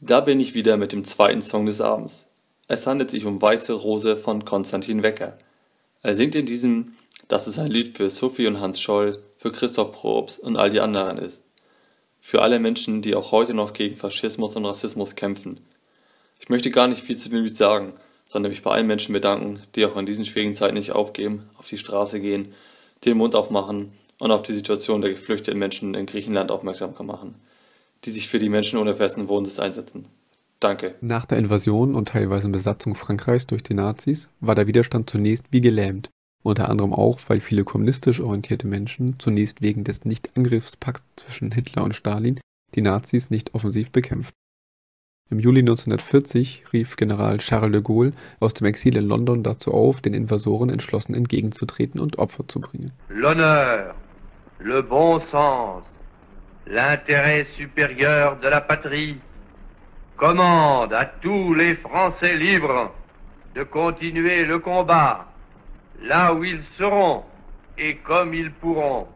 Da 0.00 0.20
bin 0.20 0.40
ich 0.40 0.54
wieder 0.54 0.76
mit 0.76 0.92
dem 0.92 1.04
zweiten 1.04 1.42
Song 1.42 1.66
des 1.66 1.80
Abends. 1.80 2.30
Es 2.68 2.86
handelt 2.86 3.10
sich 3.10 3.24
um 3.24 3.40
Weiße 3.40 3.72
Rose 3.72 4.16
von 4.16 4.44
Konstantin 4.44 5.02
Wecker. 5.02 5.38
Er 6.02 6.14
singt 6.14 6.34
in 6.34 6.46
diesem, 6.46 6.92
dass 7.28 7.46
es 7.46 7.58
ein 7.58 7.70
Lied 7.70 7.96
für 7.96 8.10
Sophie 8.10 8.46
und 8.46 8.60
Hans 8.60 8.80
Scholl, 8.80 9.16
für 9.38 9.52
Christoph 9.52 9.92
Probst 9.92 10.40
und 10.40 10.56
all 10.56 10.70
die 10.70 10.80
anderen 10.80 11.18
ist. 11.18 11.42
Für 12.20 12.42
alle 12.42 12.58
Menschen, 12.58 13.02
die 13.02 13.14
auch 13.14 13.32
heute 13.32 13.54
noch 13.54 13.72
gegen 13.72 13.96
Faschismus 13.96 14.56
und 14.56 14.64
Rassismus 14.64 15.14
kämpfen. 15.14 15.60
Ich 16.44 16.50
möchte 16.50 16.70
gar 16.70 16.88
nicht 16.88 17.00
viel 17.00 17.16
zu 17.16 17.30
dem 17.30 17.42
Lied 17.42 17.56
sagen, 17.56 17.94
sondern 18.26 18.50
mich 18.50 18.62
bei 18.62 18.70
allen 18.70 18.86
Menschen 18.86 19.14
bedanken, 19.14 19.60
die 19.74 19.86
auch 19.86 19.96
in 19.96 20.04
diesen 20.04 20.26
schwierigen 20.26 20.52
Zeiten 20.52 20.74
nicht 20.74 20.92
aufgeben, 20.92 21.48
auf 21.56 21.66
die 21.66 21.78
Straße 21.78 22.20
gehen, 22.20 22.52
den 23.06 23.16
Mund 23.16 23.34
aufmachen 23.34 23.92
und 24.18 24.30
auf 24.30 24.42
die 24.42 24.52
Situation 24.52 25.00
der 25.00 25.10
geflüchteten 25.10 25.58
Menschen 25.58 25.94
in 25.94 26.04
Griechenland 26.04 26.50
aufmerksam 26.50 26.92
machen, 27.06 27.36
die 28.04 28.10
sich 28.10 28.28
für 28.28 28.38
die 28.38 28.50
Menschen 28.50 28.78
ohne 28.78 28.94
festen 28.94 29.26
Wohnsitz 29.28 29.58
einsetzen. 29.58 30.04
Danke. 30.60 30.96
Nach 31.00 31.24
der 31.24 31.38
Invasion 31.38 31.94
und 31.94 32.08
teilweise 32.10 32.50
Besatzung 32.50 32.94
Frankreichs 32.94 33.46
durch 33.46 33.62
die 33.62 33.72
Nazis 33.72 34.28
war 34.40 34.54
der 34.54 34.66
Widerstand 34.66 35.08
zunächst 35.08 35.46
wie 35.50 35.62
gelähmt. 35.62 36.10
unter 36.42 36.68
anderem 36.68 36.92
auch, 36.92 37.20
weil 37.28 37.40
viele 37.40 37.64
kommunistisch 37.64 38.20
orientierte 38.20 38.66
Menschen 38.66 39.18
zunächst 39.18 39.62
wegen 39.62 39.82
des 39.82 40.04
Nicht-Angriffspakts 40.04 41.04
zwischen 41.16 41.52
Hitler 41.52 41.84
und 41.84 41.94
Stalin 41.94 42.38
die 42.74 42.82
Nazis 42.82 43.30
nicht 43.30 43.54
offensiv 43.54 43.90
bekämpften. 43.90 44.43
Im 45.30 45.38
Juli 45.38 45.60
1940 45.60 46.64
rief 46.74 46.96
General 46.96 47.38
Charles 47.38 47.72
de 47.72 47.80
Gaulle 47.80 48.12
aus 48.40 48.52
dem 48.52 48.66
Exil 48.66 48.94
in 48.96 49.08
London 49.08 49.42
dazu 49.42 49.72
auf, 49.72 50.02
den 50.02 50.12
Invasoren 50.12 50.68
entschlossen 50.68 51.14
entgegenzutreten 51.14 51.98
und 51.98 52.18
Opfer 52.18 52.46
zu 52.46 52.60
bringen. 52.60 52.92
L'honneur, 53.08 53.94
le 54.60 54.82
bon 54.82 55.20
sens, 55.30 55.82
l'intérêt 56.66 57.46
supérieur 57.56 58.38
de 58.38 58.48
la 58.48 58.60
patrie 58.60 59.16
commande 60.18 60.92
à 60.92 61.06
tous 61.06 61.54
les 61.54 61.76
Français 61.76 62.36
libres 62.36 62.92
de 63.54 63.62
continuer 63.64 64.44
le 64.44 64.58
combat 64.58 65.26
là 66.02 66.34
où 66.34 66.44
ils 66.44 66.62
seront 66.76 67.22
et 67.78 67.96
comme 67.96 68.34
ils 68.34 68.50
pourront. 68.50 69.06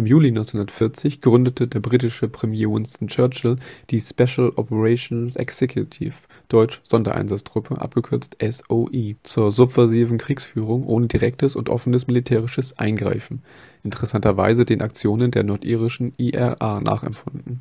Im 0.00 0.06
Juli 0.06 0.28
1940 0.28 1.20
gründete 1.20 1.68
der 1.68 1.80
britische 1.80 2.26
Premier 2.26 2.70
Winston 2.70 3.06
Churchill 3.08 3.56
die 3.90 4.00
Special 4.00 4.50
Operations 4.56 5.36
Executive 5.36 6.14
(deutsch 6.48 6.80
Sondereinsatztruppe, 6.84 7.78
abgekürzt 7.78 8.34
SOE) 8.40 9.16
zur 9.24 9.50
subversiven 9.50 10.16
Kriegsführung 10.16 10.86
ohne 10.86 11.06
direktes 11.06 11.54
und 11.54 11.68
offenes 11.68 12.06
militärisches 12.06 12.78
Eingreifen, 12.78 13.42
interessanterweise 13.84 14.64
den 14.64 14.80
Aktionen 14.80 15.32
der 15.32 15.42
nordirischen 15.42 16.14
IRA 16.16 16.80
nachempfunden 16.80 17.60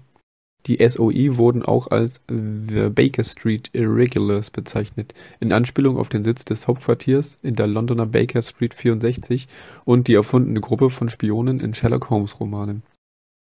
die 0.65 0.88
SOE 0.88 1.38
wurden 1.38 1.63
auch 1.63 1.88
als 1.88 2.22
The 2.28 2.89
Baker 2.89 3.24
Street 3.24 3.69
Irregulars 3.74 4.50
bezeichnet, 4.50 5.13
in 5.39 5.54
Anspielung 5.54 5.98
auf 5.98 6.10
den 6.10 6.24
Sitz 6.24 6.45
des 6.45 6.67
Hauptquartiers 6.67 7.38
in 7.41 7.56
der 7.56 7.67
Londoner 7.67 8.06
Baker 8.06 8.41
Street 8.41 8.74
64 8.74 9.48
und 9.86 10.08
die 10.08 10.13
erfundene 10.13 10.60
Gruppe 10.60 10.89
von 10.89 11.10
Spionen 11.10 11.60
in 11.60 11.74
Sherlock-Holmes-Romanen. 11.74 12.84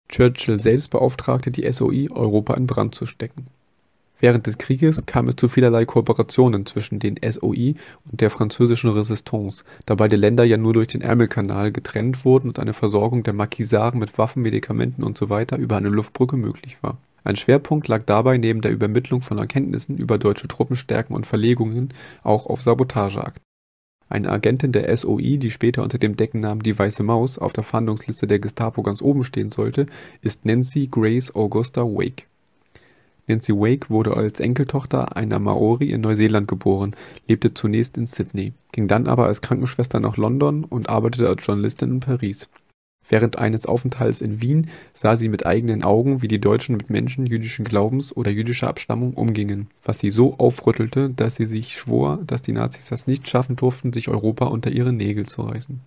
Churchill 0.10 0.60
selbst 0.60 0.89
beauftragte 0.89 1.52
die 1.52 1.71
SOE, 1.71 2.12
Europa 2.12 2.56
in 2.56 2.67
Brand 2.67 2.95
zu 2.95 3.06
stecken. 3.06 3.45
Während 4.19 4.47
des 4.47 4.58
Krieges 4.58 5.06
kam 5.06 5.28
es 5.28 5.36
zu 5.36 5.47
vielerlei 5.47 5.86
Kooperationen 5.86 6.65
zwischen 6.65 6.99
den 6.99 7.19
SOE 7.23 7.76
und 8.10 8.21
der 8.21 8.30
französischen 8.30 8.91
Resistance, 8.91 9.63
da 9.86 9.95
beide 9.95 10.15
Länder 10.15 10.43
ja 10.43 10.58
nur 10.58 10.73
durch 10.73 10.88
den 10.88 11.02
Ärmelkanal 11.02 11.71
getrennt 11.71 12.23
wurden 12.23 12.47
und 12.47 12.60
eine 12.60 12.73
Versorgung 12.73 13.23
der 13.23 13.34
Marquisaren 13.34 13.99
mit 13.99 14.17
Waffen, 14.17 14.43
Medikamenten 14.43 15.04
usw. 15.04 15.45
über 15.58 15.78
eine 15.78 15.89
Luftbrücke 15.89 16.38
möglich 16.38 16.78
war 16.82 16.97
ein 17.23 17.36
Schwerpunkt 17.36 17.88
lag 17.88 18.04
dabei 18.06 18.38
neben 18.38 18.62
der 18.62 18.71
Übermittlung 18.71 19.21
von 19.21 19.38
Erkenntnissen 19.38 19.97
über 19.97 20.17
deutsche 20.17 20.47
Truppenstärken 20.47 21.15
und 21.15 21.26
Verlegungen 21.26 21.93
auch 22.21 22.47
auf 22.47 22.62
Sabotageakten. 22.62 23.41
Eine 24.10 24.30
Agentin 24.30 24.73
der 24.73 24.95
SOI, 24.95 25.38
die 25.38 25.49
später 25.49 25.82
unter 25.82 25.97
dem 25.97 26.17
Decknamen 26.17 26.62
Die 26.62 26.78
Weiße 26.78 27.02
Maus 27.02 27.39
auf 27.39 27.54
der 27.54 27.63
Fahndungsliste 27.63 28.28
der 28.28 28.39
Gestapo 28.39 28.84
ganz 28.84 29.02
oben 29.02 29.23
stehen 29.23 29.49
sollte, 29.49 29.86
ist 30.21 30.45
Nancy 30.45 30.88
Grace 30.91 31.34
Augusta 31.34 31.82
Wake. 31.82 32.28
Nancy 33.27 33.53
Wake 33.53 33.89
wurde 33.89 34.15
als 34.15 34.39
Enkeltochter 34.39 35.15
einer 35.15 35.39
Maori 35.39 35.91
in 35.91 36.01
Neuseeland 36.01 36.47
geboren, 36.47 36.95
lebte 37.27 37.53
zunächst 37.53 37.97
in 37.97 38.07
Sydney, 38.07 38.53
ging 38.71 38.88
dann 38.88 39.07
aber 39.07 39.27
als 39.27 39.41
Krankenschwester 39.41 39.99
nach 39.99 40.17
London 40.17 40.63
und 40.63 40.89
arbeitete 40.89 41.29
als 41.29 41.45
Journalistin 41.45 41.91
in 41.91 41.99
Paris 41.99 42.49
Während 43.09 43.38
eines 43.38 43.65
Aufenthalts 43.65 44.21
in 44.21 44.41
Wien 44.41 44.69
sah 44.93 45.15
sie 45.15 45.27
mit 45.27 45.45
eigenen 45.45 45.83
Augen, 45.83 46.21
wie 46.21 46.27
die 46.27 46.39
Deutschen 46.39 46.77
mit 46.77 46.89
Menschen 46.89 47.25
jüdischen 47.25 47.65
Glaubens 47.65 48.15
oder 48.15 48.31
jüdischer 48.31 48.69
Abstammung 48.69 49.13
umgingen, 49.13 49.67
was 49.83 49.99
sie 49.99 50.09
so 50.09 50.38
aufrüttelte, 50.38 51.09
dass 51.09 51.36
sie 51.36 51.45
sich 51.45 51.77
schwor, 51.77 52.19
dass 52.25 52.41
die 52.41 52.53
Nazis 52.53 52.91
es 52.91 53.05
nicht 53.05 53.29
schaffen 53.29 53.55
durften, 53.55 53.91
sich 53.91 54.07
Europa 54.07 54.45
unter 54.45 54.71
ihre 54.71 54.93
Nägel 54.93 55.25
zu 55.25 55.41
reißen. 55.41 55.81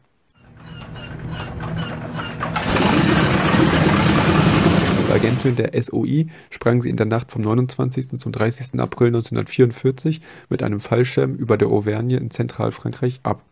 Als 5.06 5.22
Agentin 5.22 5.54
der 5.54 5.80
SOI 5.80 6.26
sprang 6.50 6.82
sie 6.82 6.88
in 6.90 6.96
der 6.96 7.06
Nacht 7.06 7.30
vom 7.30 7.40
29. 7.40 8.18
zum 8.18 8.32
30. 8.32 8.80
April 8.80 9.08
1944 9.08 10.20
mit 10.48 10.64
einem 10.64 10.80
Fallschirm 10.80 11.36
über 11.36 11.56
der 11.56 11.68
Auvergne 11.68 12.16
in 12.16 12.32
Zentralfrankreich 12.32 13.20
ab 13.22 13.44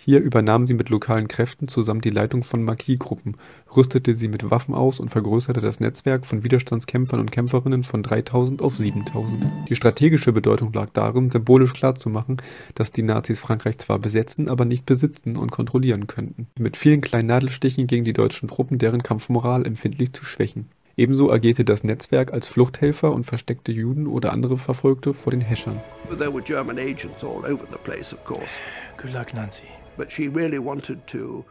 hier 0.00 0.20
übernahm 0.20 0.66
sie 0.66 0.74
mit 0.74 0.90
lokalen 0.90 1.28
Kräften 1.28 1.68
zusammen 1.68 2.00
die 2.00 2.10
Leitung 2.10 2.42
von 2.42 2.62
Maquis-Gruppen, 2.62 3.36
rüstete 3.74 4.14
sie 4.14 4.28
mit 4.28 4.50
Waffen 4.50 4.74
aus 4.74 4.98
und 4.98 5.08
vergrößerte 5.08 5.60
das 5.60 5.78
Netzwerk 5.78 6.26
von 6.26 6.42
Widerstandskämpfern 6.42 7.20
und 7.20 7.30
Kämpferinnen 7.30 7.84
von 7.84 8.02
3000 8.02 8.60
auf 8.60 8.76
7000. 8.76 9.46
Die 9.68 9.76
strategische 9.76 10.32
Bedeutung 10.32 10.72
lag 10.72 10.90
darin, 10.92 11.30
symbolisch 11.30 11.72
klarzumachen, 11.72 12.38
dass 12.74 12.92
die 12.92 13.02
Nazis 13.02 13.40
Frankreich 13.40 13.78
zwar 13.78 13.98
besetzen, 13.98 14.50
aber 14.50 14.64
nicht 14.64 14.84
besitzen 14.84 15.36
und 15.36 15.52
kontrollieren 15.52 16.06
könnten, 16.06 16.48
mit 16.58 16.76
vielen 16.76 17.00
kleinen 17.00 17.28
Nadelstichen 17.28 17.86
gegen 17.86 18.04
die 18.04 18.12
deutschen 18.12 18.48
Truppen 18.48 18.78
deren 18.78 19.02
Kampfmoral 19.02 19.64
empfindlich 19.64 20.12
zu 20.12 20.24
schwächen. 20.24 20.68
Ebenso 20.96 21.30
agierte 21.30 21.64
das 21.64 21.84
Netzwerk 21.84 22.32
als 22.32 22.46
Fluchthelfer 22.46 23.12
und 23.12 23.24
versteckte 23.24 23.72
Juden 23.72 24.06
oder 24.06 24.32
andere 24.32 24.58
Verfolgte 24.58 25.12
vor 25.12 25.30
den 25.30 25.40
Häschern. 25.40 25.80
There 26.18 26.32
were 26.32 26.42
German 26.42 26.78
agents 26.78 27.22
all 27.22 27.44
over 27.44 27.66
the 27.70 27.78
place, 27.82 28.12
of 28.12 28.24
course. 28.24 28.50
Good 28.96 29.12
luck, 29.12 29.34
Nancy 29.34 29.64
but 29.96 30.10
she 30.10 30.28
really 30.28 30.58
wanted 30.58 31.06
to 31.08 31.44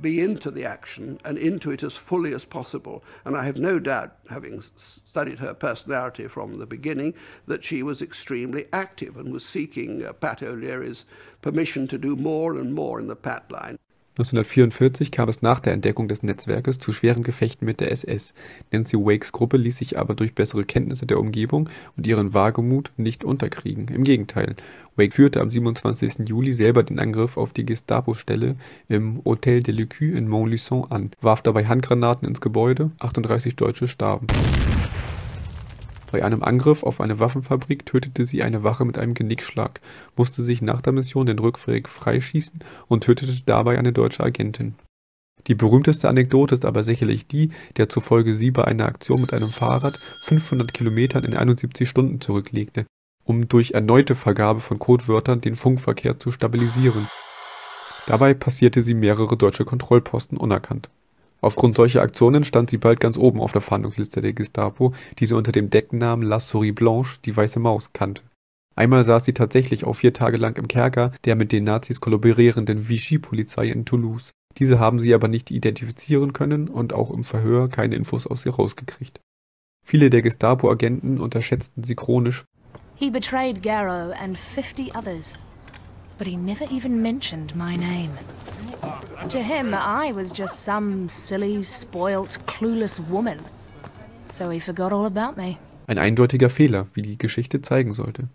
be 0.00 0.20
into 0.20 0.50
the 0.50 0.64
action 0.64 1.20
and 1.24 1.38
into 1.38 1.70
it 1.70 1.82
as 1.82 1.94
fully 1.94 2.32
as 2.34 2.44
possible. 2.44 3.04
And 3.24 3.36
I 3.36 3.44
have 3.44 3.58
no 3.58 3.78
doubt, 3.78 4.16
having 4.30 4.62
studied 4.76 5.38
her 5.38 5.54
personality 5.54 6.26
from 6.26 6.58
the 6.58 6.66
beginning, 6.66 7.14
that 7.46 7.64
she 7.64 7.82
was 7.82 8.02
extremely 8.02 8.66
active 8.72 9.16
and 9.16 9.32
was 9.32 9.44
seeking 9.44 10.04
uh, 10.04 10.12
Pat 10.14 10.42
O'Leary's 10.42 11.04
permission 11.42 11.86
to 11.88 11.98
do 11.98 12.16
more 12.16 12.56
and 12.56 12.74
more 12.74 12.98
in 12.98 13.06
the 13.06 13.16
Pat 13.16 13.50
line. 13.52 13.78
1944 14.16 15.10
kam 15.10 15.28
es 15.28 15.42
nach 15.42 15.58
der 15.58 15.72
Entdeckung 15.72 16.06
des 16.06 16.22
Netzwerkes 16.22 16.78
zu 16.78 16.92
schweren 16.92 17.24
Gefechten 17.24 17.66
mit 17.66 17.80
der 17.80 17.90
SS. 17.90 18.32
Nancy 18.70 18.96
Wakes 18.96 19.32
Gruppe 19.32 19.56
ließ 19.56 19.76
sich 19.76 19.98
aber 19.98 20.14
durch 20.14 20.36
bessere 20.36 20.64
Kenntnisse 20.64 21.04
der 21.04 21.18
Umgebung 21.18 21.68
und 21.96 22.06
ihren 22.06 22.32
Wagemut 22.32 22.92
nicht 22.96 23.24
unterkriegen. 23.24 23.88
Im 23.88 24.04
Gegenteil, 24.04 24.54
Wake 24.94 25.14
führte 25.14 25.40
am 25.40 25.50
27. 25.50 26.28
Juli 26.28 26.52
selber 26.52 26.84
den 26.84 27.00
Angriff 27.00 27.36
auf 27.36 27.52
die 27.52 27.66
Gestapo-Stelle 27.66 28.54
im 28.88 29.20
Hôtel 29.22 29.64
de 29.64 29.74
l'Écu 29.74 30.14
in 30.14 30.28
Montluçon 30.28 30.88
an, 30.92 31.10
warf 31.20 31.42
dabei 31.42 31.66
Handgranaten 31.66 32.28
ins 32.28 32.40
Gebäude, 32.40 32.92
38 33.00 33.56
Deutsche 33.56 33.88
starben. 33.88 34.28
Bei 36.14 36.24
einem 36.24 36.44
Angriff 36.44 36.84
auf 36.84 37.00
eine 37.00 37.18
Waffenfabrik 37.18 37.86
tötete 37.86 38.24
sie 38.24 38.44
eine 38.44 38.62
Wache 38.62 38.84
mit 38.84 38.98
einem 38.98 39.14
Genickschlag, 39.14 39.80
musste 40.14 40.44
sich 40.44 40.62
nach 40.62 40.80
der 40.80 40.92
Mission 40.92 41.26
den 41.26 41.40
Rückweg 41.40 41.88
freischießen 41.88 42.60
und 42.86 43.02
tötete 43.02 43.42
dabei 43.44 43.80
eine 43.80 43.92
deutsche 43.92 44.22
Agentin. 44.22 44.76
Die 45.48 45.56
berühmteste 45.56 46.08
Anekdote 46.08 46.54
ist 46.54 46.64
aber 46.66 46.84
sicherlich 46.84 47.26
die, 47.26 47.50
der 47.78 47.88
zufolge 47.88 48.36
sie 48.36 48.52
bei 48.52 48.64
einer 48.64 48.86
Aktion 48.86 49.22
mit 49.22 49.32
einem 49.32 49.48
Fahrrad 49.48 49.96
500 49.96 50.72
Kilometern 50.72 51.24
in 51.24 51.34
71 51.36 51.88
Stunden 51.88 52.20
zurücklegte, 52.20 52.86
um 53.24 53.48
durch 53.48 53.72
erneute 53.72 54.14
Vergabe 54.14 54.60
von 54.60 54.78
Codewörtern 54.78 55.40
den 55.40 55.56
Funkverkehr 55.56 56.20
zu 56.20 56.30
stabilisieren. 56.30 57.08
Dabei 58.06 58.34
passierte 58.34 58.82
sie 58.82 58.94
mehrere 58.94 59.36
deutsche 59.36 59.64
Kontrollposten 59.64 60.38
unerkannt 60.38 60.90
Aufgrund 61.40 61.76
solcher 61.76 62.02
Aktionen 62.02 62.44
stand 62.44 62.70
sie 62.70 62.78
bald 62.78 63.00
ganz 63.00 63.18
oben 63.18 63.40
auf 63.40 63.52
der 63.52 63.60
Fahndungsliste 63.60 64.20
der 64.20 64.32
Gestapo, 64.32 64.94
die 65.18 65.26
sie 65.26 65.36
unter 65.36 65.52
dem 65.52 65.70
Decknamen 65.70 66.26
La 66.26 66.40
Souris 66.40 66.74
Blanche, 66.74 67.18
die 67.24 67.36
Weiße 67.36 67.60
Maus, 67.60 67.92
kannte. 67.92 68.22
Einmal 68.76 69.04
saß 69.04 69.24
sie 69.24 69.34
tatsächlich 69.34 69.84
auch 69.84 69.94
vier 69.94 70.12
Tage 70.12 70.36
lang 70.36 70.56
im 70.56 70.68
Kerker 70.68 71.12
der 71.24 71.36
mit 71.36 71.52
den 71.52 71.64
Nazis 71.64 72.00
kollaborierenden 72.00 72.88
Vichy-Polizei 72.88 73.68
in 73.68 73.84
Toulouse. 73.84 74.30
Diese 74.58 74.78
haben 74.78 75.00
sie 75.00 75.14
aber 75.14 75.28
nicht 75.28 75.50
identifizieren 75.50 76.32
können 76.32 76.68
und 76.68 76.92
auch 76.92 77.10
im 77.10 77.24
Verhör 77.24 77.68
keine 77.68 77.96
Infos 77.96 78.26
aus 78.26 78.46
ihr 78.46 78.54
rausgekriegt. 78.54 79.20
Viele 79.86 80.10
der 80.10 80.22
Gestapo-Agenten 80.22 81.20
unterschätzten 81.20 81.84
sie 81.84 81.94
chronisch. 81.94 82.44
He 82.96 83.10
betrayed 83.10 83.62
Garrow 83.62 84.12
and 84.18 84.38
50 84.38 84.96
others 84.96 85.38
but 86.18 86.26
he 86.26 86.36
never 86.36 86.64
even 86.70 87.02
mentioned 87.02 87.54
my 87.54 87.76
name. 87.76 88.10
To 89.28 89.38
him, 89.38 89.74
I 89.74 90.12
was 90.12 90.32
just 90.32 90.64
some 90.64 91.08
silly, 91.08 91.62
spoilt, 91.62 92.38
clueless 92.46 93.00
woman. 93.08 93.38
So 94.30 94.50
he 94.50 94.60
forgot 94.60 94.92
all 94.92 95.06
about 95.06 95.36
me. 95.40 95.56
Ein 95.86 95.98
eindeutiger 95.98 96.50
Fehler, 96.50 96.86
wie 96.94 97.02
die 97.02 97.18
Geschichte 97.18 97.62
zeigen 97.62 97.92
sollte. 97.92 98.28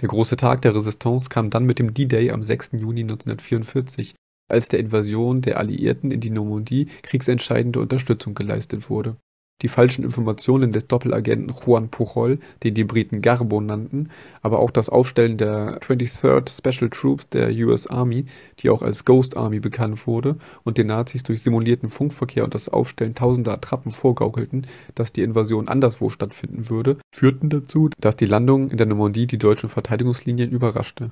Der 0.00 0.08
große 0.08 0.36
Tag 0.36 0.62
der 0.62 0.74
Resistance 0.74 1.28
kam 1.28 1.50
dann 1.50 1.64
mit 1.64 1.78
dem 1.78 1.94
D-Day 1.94 2.30
am 2.30 2.42
6. 2.42 2.70
Juni 2.72 3.02
1944, 3.02 4.14
als 4.48 4.68
der 4.68 4.80
Invasion 4.80 5.42
der 5.42 5.58
Alliierten 5.58 6.10
in 6.10 6.20
die 6.20 6.30
Normandie 6.30 6.86
kriegsentscheidende 7.02 7.80
Unterstützung 7.80 8.34
geleistet 8.34 8.90
wurde 8.90 9.16
die 9.62 9.68
falschen 9.68 10.04
Informationen 10.04 10.72
des 10.72 10.86
Doppelagenten 10.86 11.54
Juan 11.54 11.88
Pujol, 11.88 12.38
den 12.62 12.74
die 12.74 12.84
Briten 12.84 13.22
Garbo 13.22 13.60
nannten, 13.60 14.08
aber 14.42 14.58
auch 14.58 14.70
das 14.70 14.88
Aufstellen 14.88 15.36
der 15.36 15.80
23rd 15.80 16.50
Special 16.50 16.90
Troops 16.90 17.28
der 17.28 17.50
US 17.66 17.86
Army, 17.86 18.26
die 18.60 18.70
auch 18.70 18.82
als 18.82 19.04
Ghost 19.04 19.36
Army 19.36 19.60
bekannt 19.60 20.06
wurde, 20.06 20.36
und 20.64 20.78
den 20.78 20.88
Nazis 20.88 21.22
durch 21.22 21.42
simulierten 21.42 21.90
Funkverkehr 21.90 22.44
und 22.44 22.54
das 22.54 22.68
Aufstellen 22.68 23.14
tausender 23.14 23.52
Attrappen 23.52 23.92
vorgaukelten, 23.92 24.66
dass 24.94 25.12
die 25.12 25.22
Invasion 25.22 25.68
anderswo 25.68 26.10
stattfinden 26.10 26.68
würde, 26.68 26.96
führten 27.14 27.48
dazu, 27.48 27.90
dass 28.00 28.16
die 28.16 28.26
Landung 28.26 28.70
in 28.70 28.76
der 28.76 28.86
Normandie 28.86 29.26
die 29.26 29.38
deutschen 29.38 29.68
Verteidigungslinien 29.68 30.50
überraschte 30.50 31.10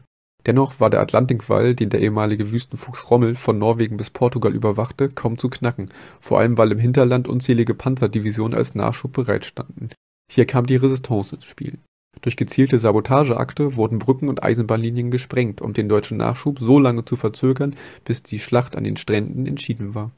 Dennoch 0.49 0.81
war 0.81 0.89
der 0.89 1.01
Atlantikwall, 1.01 1.75
den 1.75 1.91
der 1.91 2.01
ehemalige 2.01 2.51
Wüstenfuchs 2.51 3.11
Rommel 3.11 3.35
von 3.35 3.59
Norwegen 3.59 3.99
bis 3.99 4.09
Portugal 4.09 4.55
überwachte, 4.55 5.11
kaum 5.11 5.37
zu 5.37 5.51
knacken, 5.51 5.91
vor 6.23 6.39
allem 6.39 6.57
weil 6.57 6.73
im 6.73 6.79
Hinterland 6.79 7.29
unzählige 7.29 7.75
Panzerdivisionen 7.75 8.57
als 8.57 8.75
Nachschub 8.75 9.13
bereitstanden. 9.13 9.91
Hier 10.33 10.47
kam 10.47 10.65
die 10.65 10.77
Resistance 10.77 11.37
ins 11.37 11.45
Spiel. 11.45 11.77
Durch 12.23 12.39
gezielte 12.39 12.79
Sabotageakte 12.79 13.77
wurden 13.77 13.99
Brücken 13.99 14.31
und 14.31 14.43
Eisenbahnlinien 14.43 15.11
gesprengt, 15.11 15.61
um 15.61 15.75
den 15.75 15.87
deutschen 15.87 16.17
Nachschub 16.17 16.61
so 16.61 16.79
lange 16.79 17.05
zu 17.05 17.17
verzögern, 17.17 17.77
bis 18.07 18.23
die 18.23 18.39
Schlacht 18.39 18.75
an 18.75 18.85
den 18.85 18.97
Stränden 18.97 19.45
entschieden 19.45 19.95
war. 19.95 20.13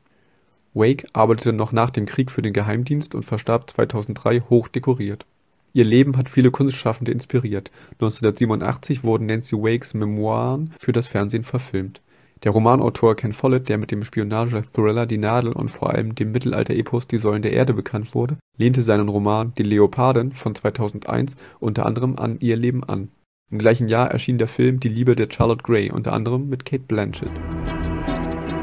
Wake 0.75 1.09
arbeitete 1.13 1.53
noch 1.53 1.73
nach 1.73 1.91
dem 1.91 2.07
Krieg 2.07 2.31
für 2.31 2.43
den 2.43 2.53
Geheimdienst 2.53 3.17
und 3.17 3.25
verstarb 3.25 3.69
2003 3.69 4.43
hoch 4.43 4.69
dekoriert. 4.69 5.27
Ihr 5.73 5.85
Leben 5.85 6.17
hat 6.17 6.29
viele 6.29 6.51
Kunstschaffende 6.51 7.13
inspiriert. 7.13 7.71
1987 7.93 9.05
wurden 9.05 9.27
Nancy 9.27 9.57
Wakes 9.57 9.95
Memoiren 9.95 10.73
für 10.81 10.93
das 10.93 11.07
Fernsehen 11.07 11.45
verfilmt. 11.45 12.01
Der 12.43 12.53
Romanautor 12.53 13.17
Ken 13.17 13.35
Follett, 13.35 13.69
der 13.69 13.77
mit 13.77 13.91
dem 13.91 14.03
Spionage-Thriller 14.03 15.07
Die 15.07 15.19
Nadel 15.19 15.53
und 15.53 15.69
vor 15.69 15.91
allem 15.91 16.15
dem 16.15 16.33
Mittelalter-Epos 16.33 17.07
Die 17.07 17.19
Säulen 17.19 17.43
der 17.43 17.53
Erde 17.53 17.75
bekannt 17.75 18.15
wurde, 18.15 18.39
lehnte 18.57 18.83
seinen 18.83 19.09
Roman 19.09 19.53
Die 19.59 19.63
Leopardin 19.63 20.33
von 20.33 20.55
2001 20.55 21.37
unter 21.59 21.85
anderem 21.85 22.19
an 22.19 22.39
ihr 22.41 22.57
Leben 22.57 22.83
an. 22.83 23.09
Im 23.51 23.59
gleichen 23.59 23.89
Jahr 23.89 24.11
erschien 24.11 24.39
der 24.39 24.49
Film 24.49 24.81
Die 24.81 24.89
Liebe 24.89 25.15
der 25.17 25.29
Charlotte 25.31 25.63
Gray, 25.63 25.91
unter 25.91 26.13
anderem 26.13 26.49
mit 26.49 26.65
Kate 26.65 26.85
Blanchett. 26.85 27.31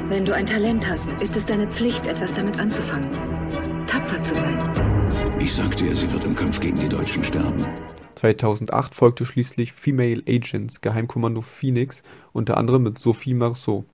Wenn 0.09 0.25
du 0.25 0.33
ein 0.33 0.45
Talent 0.45 0.89
hast, 0.89 1.09
ist 1.21 1.35
es 1.35 1.45
deine 1.45 1.67
Pflicht, 1.67 2.07
etwas 2.07 2.33
damit 2.33 2.59
anzufangen. 2.59 3.11
Tapfer 3.85 4.21
zu 4.21 4.33
sein. 4.33 4.76
Ich 5.39 5.53
sagte 5.53 5.85
ihr, 5.85 5.95
sie 5.95 6.11
wird 6.11 6.25
im 6.25 6.35
Kampf 6.35 6.59
gegen 6.59 6.79
die 6.79 6.89
Deutschen 6.89 7.23
sterben. 7.23 7.65
2008 8.15 8.95
folgte 8.95 9.25
schließlich 9.25 9.71
Female 9.71 10.23
Agents 10.27 10.81
Geheimkommando 10.81 11.41
Phoenix, 11.41 12.01
unter 12.33 12.57
anderem 12.57 12.83
mit 12.83 12.97
Sophie 12.97 13.35
Marceau. 13.35 13.85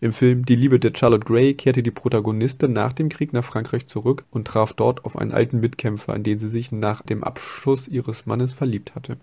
Im 0.00 0.12
Film 0.12 0.44
Die 0.44 0.56
Liebe 0.56 0.78
der 0.78 0.92
Charlotte 0.94 1.24
Gray 1.24 1.54
kehrte 1.54 1.82
die 1.82 1.90
Protagonistin 1.90 2.72
nach 2.72 2.92
dem 2.92 3.08
Krieg 3.08 3.32
nach 3.32 3.44
Frankreich 3.44 3.86
zurück 3.86 4.24
und 4.30 4.46
traf 4.46 4.74
dort 4.74 5.04
auf 5.06 5.16
einen 5.16 5.32
alten 5.32 5.58
Mitkämpfer, 5.58 6.14
in 6.14 6.22
den 6.22 6.38
sie 6.38 6.48
sich 6.48 6.70
nach 6.70 7.02
dem 7.02 7.24
Abschuss 7.24 7.88
ihres 7.88 8.26
Mannes 8.26 8.52
verliebt 8.52 8.94
hatte. 8.94 9.18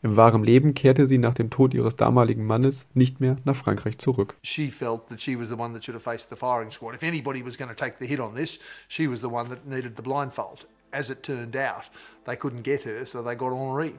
Im 0.00 0.16
wahren 0.16 0.44
Leben 0.44 0.74
kehrte 0.74 1.06
sie 1.06 1.18
nach 1.18 1.34
dem 1.34 1.50
Tod 1.50 1.74
ihres 1.74 1.96
damaligen 1.96 2.46
Mannes 2.46 2.86
nicht 2.94 3.20
mehr 3.20 3.36
nach 3.44 3.56
Frankreich 3.56 3.98
zurück. 3.98 4.36
She 4.42 4.70
felt 4.70 5.08
that 5.08 5.20
she 5.20 5.38
was 5.38 5.48
the 5.48 5.58
one 5.58 5.74
that 5.74 5.84
should 5.84 5.96
have 5.96 6.04
faced 6.04 6.30
the 6.30 6.36
firing 6.36 6.70
squad. 6.70 6.94
If 6.94 7.02
anybody 7.02 7.44
was 7.44 7.58
going 7.58 7.68
to 7.68 7.74
take 7.74 7.96
the 7.98 8.06
hit 8.06 8.20
on 8.20 8.34
this, 8.34 8.58
she 8.88 9.08
was 9.08 9.20
the 9.20 9.26
one 9.26 9.50
that 9.50 9.66
needed 9.66 9.96
the 9.96 10.02
blindfold. 10.02 10.66
As 10.92 11.10
it 11.10 11.22
turned 11.22 11.56
out, 11.56 11.84
they 12.24 12.36
couldn't 12.36 12.62
get 12.62 12.82
her, 12.82 13.04
so 13.04 13.22
they 13.22 13.34
got 13.34 13.52
Henri. 13.52 13.94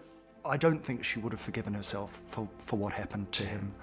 I 0.45 0.57
don't 0.57 0.83
think 0.83 1.03
she 1.03 1.19
would 1.19 1.33
have 1.33 1.41
forgiven 1.41 1.73
herself 1.73 2.09
for, 2.31 2.47
for 2.65 2.79
what 2.79 2.93
happened 2.93 3.31
to 3.33 3.43
him. 3.43 3.73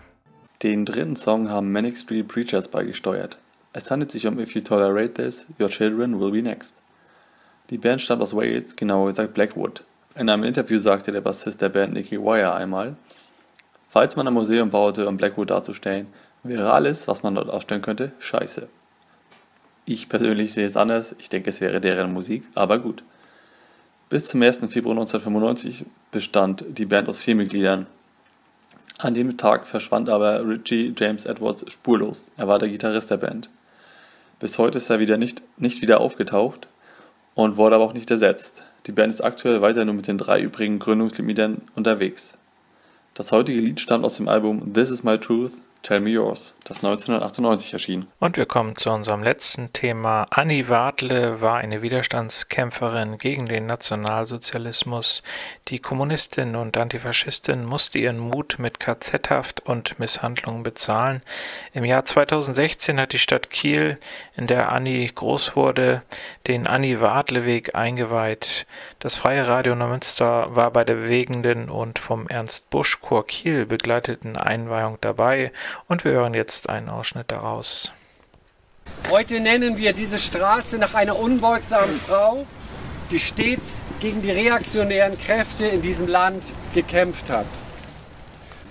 Den 0.63 0.85
dritten 0.85 1.17
Song 1.17 1.49
haben 1.49 1.71
Manic 1.71 1.97
Street 1.99 2.29
Preachers 2.29 2.69
beigesteuert. 2.69 3.37
Es 3.73 3.91
handelt 3.91 4.11
sich 4.11 4.27
um 4.27 4.39
If 4.39 4.55
You 4.55 4.63
Tolerate 4.63 5.15
This, 5.15 5.47
Your 5.61 5.69
Children 5.69 6.19
Will 6.19 6.31
Be 6.31 6.43
Next. 6.43 6.75
Die 7.71 7.79
Band 7.79 8.01
stammt 8.01 8.23
aus 8.23 8.35
Wales, 8.35 8.75
genauer 8.75 9.09
gesagt 9.09 9.35
Blackwood. 9.35 9.85
In 10.15 10.31
einem 10.31 10.45
Interview 10.45 10.79
sagte 10.79 11.13
der 11.13 11.21
Bassist 11.21 11.61
der 11.61 11.69
Band 11.69 11.93
Nicky 11.93 12.19
Wire 12.19 12.55
einmal, 12.55 12.97
falls 13.91 14.17
man 14.17 14.27
ein 14.27 14.33
Museum 14.33 14.71
baute, 14.71 15.07
um 15.07 15.19
Blackwood 15.19 15.51
darzustellen, 15.51 16.07
wäre 16.43 16.73
alles, 16.73 17.07
was 17.07 17.23
man 17.23 17.35
dort 17.35 17.51
ausstellen 17.51 17.83
könnte, 17.83 18.13
scheiße. 18.19 18.69
Ich 19.89 20.09
persönlich 20.09 20.53
sehe 20.53 20.67
es 20.67 20.77
anders, 20.77 21.15
ich 21.21 21.29
denke, 21.29 21.51
es 21.51 21.61
wäre 21.61 21.81
deren 21.81 22.13
Musik, 22.13 22.43
aber 22.57 22.81
gut. 22.81 23.05
Bis 24.11 24.27
zum 24.27 24.43
1. 24.43 24.59
Februar 24.69 24.97
1995 24.97 25.85
bestand 26.11 26.65
die 26.69 26.87
Band 26.87 27.09
aus 27.09 27.19
vier 27.19 27.37
Mitgliedern. 27.37 27.87
An 28.99 29.15
dem 29.15 29.37
Tag 29.37 29.65
verschwand 29.65 30.09
aber 30.09 30.45
Richie 30.45 30.93
James 30.99 31.25
Edwards 31.25 31.65
spurlos. 31.71 32.25
Er 32.37 32.49
war 32.49 32.59
der 32.59 32.69
Gitarrist 32.69 33.13
der 33.13 33.19
Band. 33.19 33.49
Bis 34.41 34.59
heute 34.59 34.79
ist 34.79 34.91
er 34.91 34.99
wieder 34.99 35.19
nicht, 35.19 35.43
nicht 35.57 35.83
wieder 35.83 36.01
aufgetaucht 36.01 36.67
und 37.37 37.57
wurde 37.57 37.77
aber 37.77 37.85
auch 37.85 37.95
nicht 37.95 38.11
ersetzt. 38.11 38.65
Die 38.87 38.93
Band 38.93 39.13
ist 39.13 39.21
aktuell 39.21 39.63
weiter 39.63 39.85
nur 39.85 39.95
mit 39.95 40.09
den 40.09 40.19
drei 40.19 40.41
übrigen 40.41 40.81
Gründungsmitgliedern 40.81 41.63
unterwegs. 41.77 42.37
Das 43.15 43.31
heutige 43.31 43.61
Lied 43.61 43.79
stammt 43.79 44.05
aus 44.05 44.17
dem 44.17 44.29
Album 44.29 44.75
This 44.75 44.91
Is 44.91 45.05
My 45.05 45.17
Truth 45.19 45.53
Tell 45.87 46.01
Me 46.01 46.11
Yours, 46.11 46.53
das 46.65 46.79
1998 46.79 47.73
erschien. 47.73 48.09
Und 48.19 48.37
wir 48.37 48.47
kommen 48.47 48.75
zu 48.75 48.91
unserem 48.91 49.23
letzten 49.23 49.73
Thema. 49.73 50.27
Annie 50.31 50.69
Wadle 50.69 51.41
war 51.41 51.59
eine 51.59 51.81
Widerstandskämpferin 51.81 53.19
gegen 53.19 53.47
den 53.47 53.67
Nationalsozialismus. 53.67 55.23
Die 55.69 55.79
Kommunistin 55.79 56.57
und 56.57 56.77
Antifaschistin 56.77 57.65
musste 57.65 58.01
ihren 58.01 58.19
Mut 58.19 58.57
mit 58.59 58.81
KZ-Haft 58.81 59.65
und 59.65 60.01
Misshandlungen 60.01 60.65
bezahlen. 60.65 61.23
Im 61.73 61.85
Jahr 61.85 62.05
2016 62.05 62.99
hat 62.99 63.13
die 63.13 63.21
Stadt 63.21 63.51
Kiel, 63.51 63.99
in 64.35 64.49
der 64.49 64.73
Annie 64.73 65.09
groß 65.09 65.55
wurde, 65.55 66.03
den 66.49 66.67
Annie 66.67 67.01
Wadle 67.01 67.45
Weg 67.45 67.77
eingeweiht. 67.77 68.67
Das 68.99 69.15
Freie 69.15 69.47
Radio 69.47 69.77
Neumünster 69.77 70.57
war 70.57 70.73
bei 70.73 70.83
der 70.83 70.97
bewegenden 70.97 71.71
und 71.71 72.01
vom 72.01 72.27
Ernst 72.27 72.71
Busch 72.71 73.01
Chor 73.01 73.25
Kiel 73.25 73.67
begleiteten 73.67 74.37
Einweihung 74.37 74.99
dabei 75.01 75.53
und 75.89 76.05
wir 76.05 76.13
hören 76.13 76.35
jetzt 76.35 76.69
einen 76.69 76.89
Ausschnitt 76.89 77.31
daraus. 77.31 77.93
Heute 79.11 79.41
nennen 79.41 79.77
wir 79.77 79.93
diese 79.93 80.19
Straße 80.19 80.79
nach 80.79 80.95
einer 80.95 81.19
unbeugsamen 81.19 81.97
Frau, 82.01 82.47
die 83.11 83.21
stets 83.21 83.81
gegen 84.01 84.23
die 84.23 84.31
reaktionären 84.31 85.19
Kräfte 85.19 85.67
in 85.67 85.83
diesem 85.83 86.09
Land 86.09 86.43
gekämpft 86.75 87.31
hat. 87.31 87.47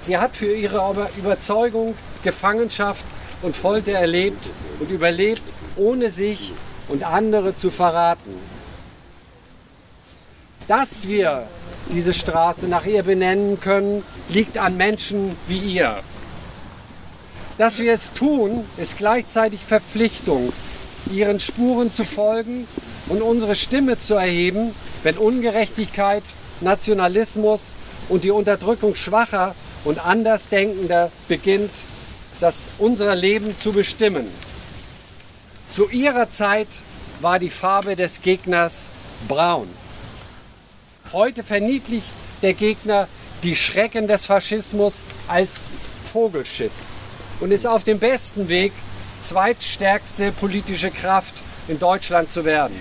Sie 0.01 0.17
hat 0.17 0.35
für 0.35 0.53
ihre 0.53 1.09
Überzeugung 1.17 1.95
Gefangenschaft 2.23 3.05
und 3.41 3.55
Folter 3.55 3.93
erlebt 3.93 4.49
und 4.79 4.91
überlebt, 4.91 5.41
ohne 5.77 6.09
sich 6.09 6.53
und 6.87 7.03
andere 7.03 7.55
zu 7.55 7.71
verraten. 7.71 8.35
Dass 10.67 11.07
wir 11.07 11.47
diese 11.91 12.13
Straße 12.13 12.67
nach 12.67 12.85
ihr 12.85 13.03
benennen 13.03 13.59
können, 13.59 14.03
liegt 14.29 14.57
an 14.57 14.77
Menschen 14.77 15.37
wie 15.47 15.59
ihr. 15.59 15.99
Dass 17.57 17.79
wir 17.79 17.93
es 17.93 18.11
tun, 18.11 18.65
ist 18.75 18.97
gleichzeitig 18.97 19.61
Verpflichtung, 19.61 20.51
ihren 21.09 21.39
Spuren 21.39 21.89
zu 21.89 22.03
folgen 22.03 22.67
und 23.07 23.21
unsere 23.21 23.55
Stimme 23.55 23.97
zu 23.97 24.15
erheben, 24.15 24.75
wenn 25.03 25.17
Ungerechtigkeit, 25.17 26.23
Nationalismus 26.59 27.61
und 28.09 28.25
die 28.25 28.31
Unterdrückung 28.31 28.95
schwacher 28.95 29.55
und 29.85 30.05
Andersdenkender 30.05 31.11
beginnt, 31.29 31.71
das 32.41 32.67
unser 32.77 33.15
Leben 33.15 33.57
zu 33.57 33.71
bestimmen. 33.71 34.27
Zu 35.71 35.89
ihrer 35.89 36.29
Zeit 36.29 36.67
war 37.21 37.39
die 37.39 37.49
Farbe 37.49 37.95
des 37.95 38.21
Gegners 38.21 38.87
braun. 39.29 39.69
Heute 41.13 41.43
verniedlicht 41.43 42.07
der 42.41 42.53
Gegner 42.53 43.07
die 43.43 43.55
Schrecken 43.55 44.09
des 44.09 44.25
Faschismus 44.25 44.93
als 45.29 45.61
Vogelschiss 46.11 46.87
und 47.39 47.51
ist 47.51 47.67
auf 47.67 47.83
dem 47.83 47.99
besten 47.99 48.49
Weg, 48.49 48.71
zweitstärkste 49.21 50.31
politische 50.31 50.91
Kraft 50.91 51.35
in 51.67 51.79
Deutschland 51.79 52.31
zu 52.31 52.45
werden. 52.45 52.75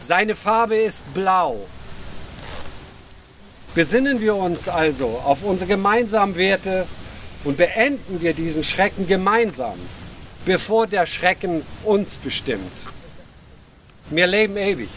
Seine 0.00 0.36
Farbe 0.36 0.76
ist 0.76 1.02
blau. 1.14 1.66
Besinnen 3.74 4.20
wir 4.20 4.36
uns 4.36 4.68
also 4.68 5.20
auf 5.24 5.42
unsere 5.42 5.68
gemeinsamen 5.68 6.36
Werte 6.36 6.86
und 7.44 7.56
beenden 7.56 8.20
wir 8.20 8.32
diesen 8.32 8.64
Schrecken 8.64 9.06
gemeinsam, 9.06 9.78
bevor 10.44 10.86
der 10.86 11.06
Schrecken 11.06 11.62
uns 11.84 12.16
bestimmt. 12.16 12.72
Wir 14.08 14.26
leben 14.26 14.56
ewig. 14.56 14.88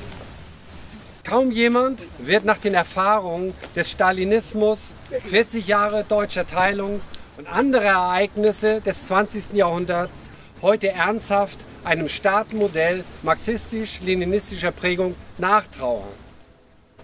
Kaum 1.23 1.51
jemand 1.51 2.07
wird 2.19 2.45
nach 2.45 2.59
den 2.59 2.73
Erfahrungen 2.73 3.53
des 3.75 3.89
Stalinismus, 3.89 4.79
40 5.27 5.67
Jahre 5.67 6.03
deutscher 6.07 6.47
Teilung 6.47 7.01
und 7.39 7.47
andere 7.47 7.85
Ereignisse 7.85 8.81
des 8.81 9.07
20. 9.07 9.53
Jahrhunderts 9.53 10.29
heute 10.61 10.89
ernsthaft 10.89 11.63
einem 11.85 12.09
Staatenmodell 12.09 13.05
marxistisch-leninistischer 13.23 14.71
Prägung 14.71 15.15
nachtrauern. 15.37 16.03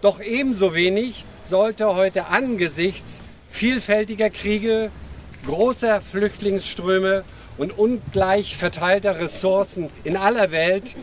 Doch 0.02 0.20
ebenso 0.20 0.74
wenig 0.74 1.24
sollte 1.42 1.96
heute 1.96 2.26
angesichts 2.26 3.22
vielfältiger 3.50 4.30
Kriege, 4.30 4.92
großer 5.46 6.02
Flüchtlingsströme 6.02 7.24
und 7.58 7.78
ungleich 7.78 8.58
verteilter 8.58 9.18
Ressourcen 9.18 9.90
in 10.04 10.18
aller 10.18 10.52
Welt 10.52 10.98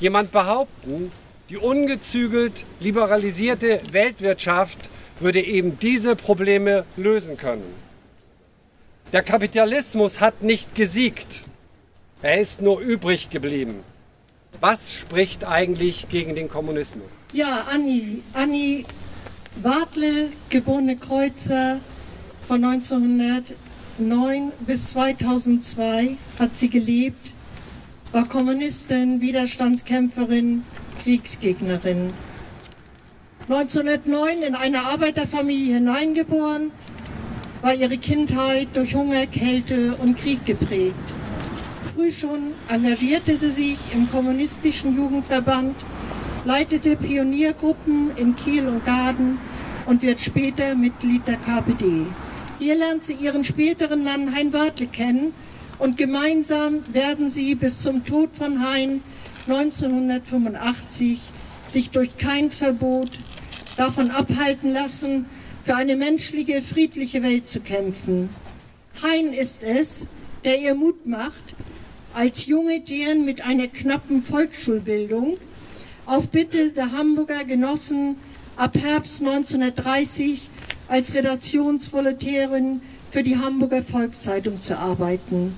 jemand 0.00 0.32
behaupten, 0.32 1.12
die 1.50 1.58
ungezügelt 1.58 2.64
liberalisierte 2.80 3.82
Weltwirtschaft 3.90 4.88
würde 5.20 5.42
eben 5.42 5.78
diese 5.78 6.16
Probleme 6.16 6.86
lösen 6.96 7.36
können. 7.36 7.81
Der 9.12 9.22
Kapitalismus 9.22 10.20
hat 10.20 10.42
nicht 10.42 10.74
gesiegt. 10.74 11.42
Er 12.22 12.40
ist 12.40 12.62
nur 12.62 12.80
übrig 12.80 13.30
geblieben. 13.30 13.80
Was 14.60 14.92
spricht 14.92 15.44
eigentlich 15.44 16.08
gegen 16.08 16.34
den 16.34 16.48
Kommunismus? 16.48 17.10
Ja, 17.32 17.66
Anni, 17.70 18.22
Anni 18.32 18.84
Wadle, 19.62 20.30
geborene 20.48 20.96
Kreuzer, 20.96 21.80
Von 22.48 22.64
1909 22.64 24.52
bis 24.66 24.90
2002 24.90 26.16
hat 26.38 26.56
sie 26.56 26.68
gelebt, 26.68 27.32
war 28.10 28.28
Kommunistin, 28.28 29.20
Widerstandskämpferin, 29.20 30.64
Kriegsgegnerin. 31.02 32.12
1909 33.48 34.42
in 34.42 34.54
eine 34.54 34.82
Arbeiterfamilie 34.82 35.76
hineingeboren, 35.76 36.72
war 37.62 37.72
ihre 37.72 37.96
Kindheit 37.96 38.68
durch 38.74 38.94
Hunger, 38.96 39.26
Kälte 39.26 39.94
und 39.94 40.18
Krieg 40.18 40.44
geprägt. 40.44 41.14
Früh 41.94 42.10
schon 42.10 42.54
engagierte 42.68 43.36
sie 43.36 43.50
sich 43.50 43.78
im 43.94 44.10
kommunistischen 44.10 44.96
Jugendverband, 44.96 45.76
leitete 46.44 46.96
Pioniergruppen 46.96 48.10
in 48.16 48.34
Kiel 48.34 48.66
und 48.66 48.84
Gaden 48.84 49.38
und 49.86 50.02
wird 50.02 50.20
später 50.20 50.74
Mitglied 50.74 51.28
der 51.28 51.36
KPD. 51.36 52.06
Hier 52.58 52.74
lernt 52.74 53.04
sie 53.04 53.14
ihren 53.14 53.44
späteren 53.44 54.02
Mann 54.02 54.34
Hein 54.34 54.52
Wartle 54.52 54.88
kennen 54.88 55.32
und 55.78 55.96
gemeinsam 55.96 56.82
werden 56.92 57.30
sie 57.30 57.54
bis 57.54 57.82
zum 57.82 58.04
Tod 58.04 58.34
von 58.34 58.60
Hein 58.60 59.02
1985 59.46 61.20
sich 61.68 61.90
durch 61.90 62.16
kein 62.18 62.50
Verbot 62.50 63.10
davon 63.76 64.10
abhalten 64.10 64.72
lassen, 64.72 65.26
für 65.64 65.76
eine 65.76 65.96
menschliche, 65.96 66.62
friedliche 66.62 67.22
Welt 67.22 67.48
zu 67.48 67.60
kämpfen. 67.60 68.30
Hein 69.02 69.32
ist 69.32 69.62
es, 69.62 70.06
der 70.44 70.60
ihr 70.60 70.74
Mut 70.74 71.06
macht, 71.06 71.54
als 72.14 72.46
junge 72.46 72.80
Deren 72.80 73.24
mit 73.24 73.42
einer 73.42 73.68
knappen 73.68 74.22
Volksschulbildung 74.22 75.38
auf 76.04 76.28
Bitte 76.28 76.72
der 76.72 76.92
Hamburger 76.92 77.44
Genossen 77.44 78.16
ab 78.56 78.76
Herbst 78.76 79.22
1930 79.22 80.50
als 80.88 81.14
Redaktionsvolontärin 81.14 82.82
für 83.10 83.22
die 83.22 83.36
Hamburger 83.36 83.82
Volkszeitung 83.82 84.56
zu 84.56 84.76
arbeiten. 84.76 85.54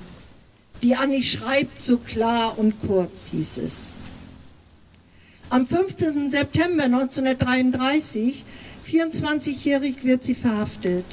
Die 0.83 0.97
Annie 0.97 1.23
schreibt 1.23 1.81
so 1.81 1.97
klar 1.99 2.59
und 2.59 2.75
kurz, 2.87 3.31
hieß 3.31 3.59
es. 3.59 3.95
Am 5.51 5.67
15. 5.67 6.31
September 6.31 6.85
1933 6.85 8.45
24-jährig 8.85 10.05
wird 10.05 10.25
sie 10.25 10.35
verhaftet, 10.35 11.05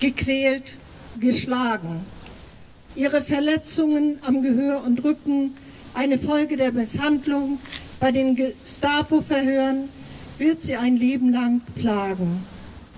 gequält, 0.00 0.74
geschlagen. 1.20 2.04
Ihre 2.94 3.22
Verletzungen 3.22 4.18
am 4.22 4.42
Gehör 4.42 4.82
und 4.84 5.04
Rücken, 5.04 5.54
eine 5.94 6.18
Folge 6.18 6.56
der 6.56 6.72
Misshandlung 6.72 7.58
bei 8.00 8.12
den 8.12 8.36
Gestapo-Verhören, 8.36 9.88
wird 10.38 10.62
sie 10.62 10.76
ein 10.76 10.96
Leben 10.96 11.32
lang 11.32 11.60
plagen. 11.74 12.44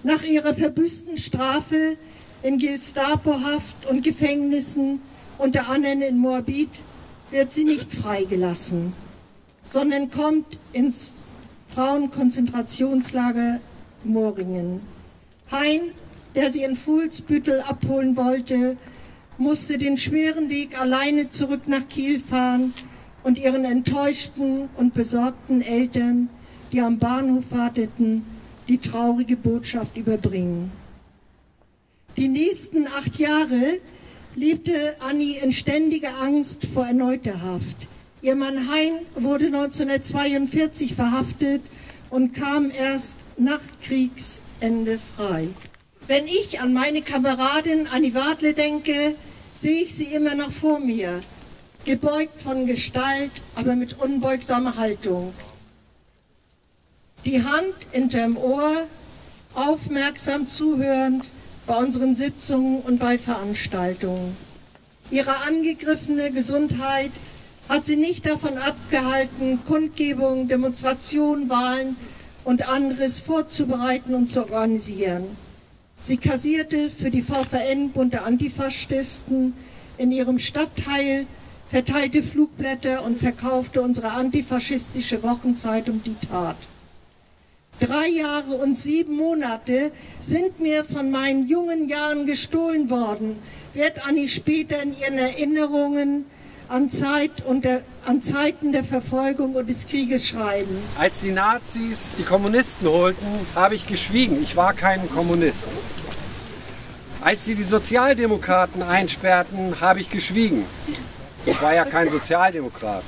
Nach 0.02 0.22
ihrer 0.22 0.54
verbüßten 0.54 1.18
Strafe 1.18 1.96
in 2.42 2.58
Gestapo-Haft 2.58 3.86
und 3.86 4.02
Gefängnissen, 4.04 5.00
unter 5.38 5.68
anderem 5.68 6.02
in 6.02 6.18
Moabit, 6.18 6.82
wird 7.30 7.52
sie 7.52 7.64
nicht 7.64 7.92
freigelassen, 7.92 8.92
sondern 9.64 10.10
kommt 10.10 10.58
ins 10.72 11.14
Frauenkonzentrationslager 11.74 13.60
Moringen. 14.04 14.80
Hein, 15.50 15.80
der 16.34 16.50
sie 16.50 16.62
in 16.62 16.76
Fuhlsbüttel 16.76 17.60
abholen 17.60 18.16
wollte, 18.16 18.76
musste 19.38 19.78
den 19.78 19.96
schweren 19.96 20.50
Weg 20.50 20.80
alleine 20.80 21.28
zurück 21.28 21.62
nach 21.66 21.88
Kiel 21.88 22.20
fahren 22.20 22.74
und 23.22 23.38
ihren 23.38 23.64
enttäuschten 23.64 24.68
und 24.76 24.94
besorgten 24.94 25.62
Eltern, 25.62 26.28
die 26.72 26.80
am 26.80 26.98
Bahnhof 26.98 27.44
warteten, 27.50 28.24
die 28.68 28.78
traurige 28.78 29.36
Botschaft 29.36 29.96
überbringen. 29.96 30.70
Die 32.16 32.28
nächsten 32.28 32.86
acht 32.86 33.18
Jahre 33.18 33.78
lebte 34.34 34.96
Annie 35.00 35.38
in 35.38 35.52
ständiger 35.52 36.20
Angst 36.20 36.66
vor 36.66 36.86
erneuter 36.86 37.40
Haft. 37.40 37.88
Ihr 38.22 38.34
Mann 38.34 38.68
Hein 38.68 38.98
wurde 39.14 39.46
1942 39.46 40.94
verhaftet 40.94 41.62
und 42.10 42.32
kam 42.32 42.70
erst 42.70 43.18
nach 43.36 43.60
Kriegsende 43.82 44.98
frei. 45.16 45.48
Wenn 46.06 46.26
ich 46.26 46.60
an 46.60 46.72
meine 46.72 47.02
Kameradin 47.02 47.86
Annie 47.86 48.14
Wadle 48.14 48.54
denke, 48.54 49.14
sehe 49.54 49.82
ich 49.82 49.94
sie 49.94 50.06
immer 50.14 50.34
noch 50.34 50.50
vor 50.50 50.80
mir, 50.80 51.20
gebeugt 51.84 52.40
von 52.42 52.66
Gestalt, 52.66 53.32
aber 53.54 53.76
mit 53.76 53.98
unbeugsamer 53.98 54.76
Haltung. 54.76 55.34
Die 57.24 57.42
Hand 57.42 57.74
hinterm 57.92 58.36
Ohr, 58.36 58.86
aufmerksam 59.54 60.46
zuhörend 60.46 61.26
bei 61.66 61.76
unseren 61.76 62.14
Sitzungen 62.14 62.80
und 62.80 62.98
bei 62.98 63.18
Veranstaltungen. 63.18 64.36
Ihre 65.10 65.42
angegriffene 65.46 66.30
Gesundheit 66.30 67.10
hat 67.68 67.84
sie 67.84 67.96
nicht 67.96 68.26
davon 68.26 68.56
abgehalten, 68.56 69.60
Kundgebungen, 69.66 70.48
Demonstrationen, 70.48 71.50
Wahlen 71.50 71.96
und 72.44 72.68
anderes 72.68 73.20
vorzubereiten 73.20 74.14
und 74.14 74.28
zu 74.28 74.40
organisieren. 74.40 75.36
Sie 76.00 76.16
kassierte 76.16 76.90
für 76.90 77.10
die 77.10 77.22
VVN 77.22 77.90
bunte 77.90 78.22
Antifaschisten 78.22 79.52
in 79.98 80.12
ihrem 80.12 80.38
Stadtteil, 80.38 81.26
verteilte 81.70 82.22
Flugblätter 82.22 83.04
und 83.04 83.18
verkaufte 83.18 83.82
unsere 83.82 84.12
antifaschistische 84.12 85.22
Wochenzeitung 85.22 86.00
Die 86.04 86.14
Tat. 86.14 86.56
Drei 87.80 88.08
Jahre 88.08 88.54
und 88.54 88.78
sieben 88.78 89.16
Monate 89.16 89.92
sind 90.20 90.58
mir 90.58 90.84
von 90.84 91.10
meinen 91.10 91.46
jungen 91.46 91.88
Jahren 91.88 92.26
gestohlen 92.26 92.90
worden, 92.90 93.36
wird 93.74 94.06
Annie 94.06 94.28
später 94.28 94.82
in 94.82 94.98
ihren 94.98 95.18
Erinnerungen 95.18 96.24
an, 96.68 96.90
Zeit 96.90 97.44
und 97.46 97.64
der, 97.64 97.82
an 98.04 98.20
Zeiten 98.20 98.72
der 98.72 98.84
Verfolgung 98.84 99.54
und 99.54 99.68
des 99.68 99.86
Krieges 99.86 100.26
schreiben. 100.26 100.76
Als 100.98 101.20
die 101.20 101.30
Nazis 101.30 102.08
die 102.18 102.22
Kommunisten 102.22 102.88
holten, 102.88 103.26
habe 103.54 103.74
ich 103.74 103.86
geschwiegen. 103.86 104.42
Ich 104.42 104.54
war 104.56 104.74
kein 104.74 105.10
Kommunist. 105.10 105.68
Als 107.20 107.44
sie 107.44 107.54
die 107.54 107.64
Sozialdemokraten 107.64 108.82
einsperrten, 108.82 109.80
habe 109.80 110.00
ich 110.00 110.10
geschwiegen. 110.10 110.64
Ich 111.46 111.60
war 111.62 111.74
ja 111.74 111.84
kein 111.84 112.10
Sozialdemokrat. 112.10 113.04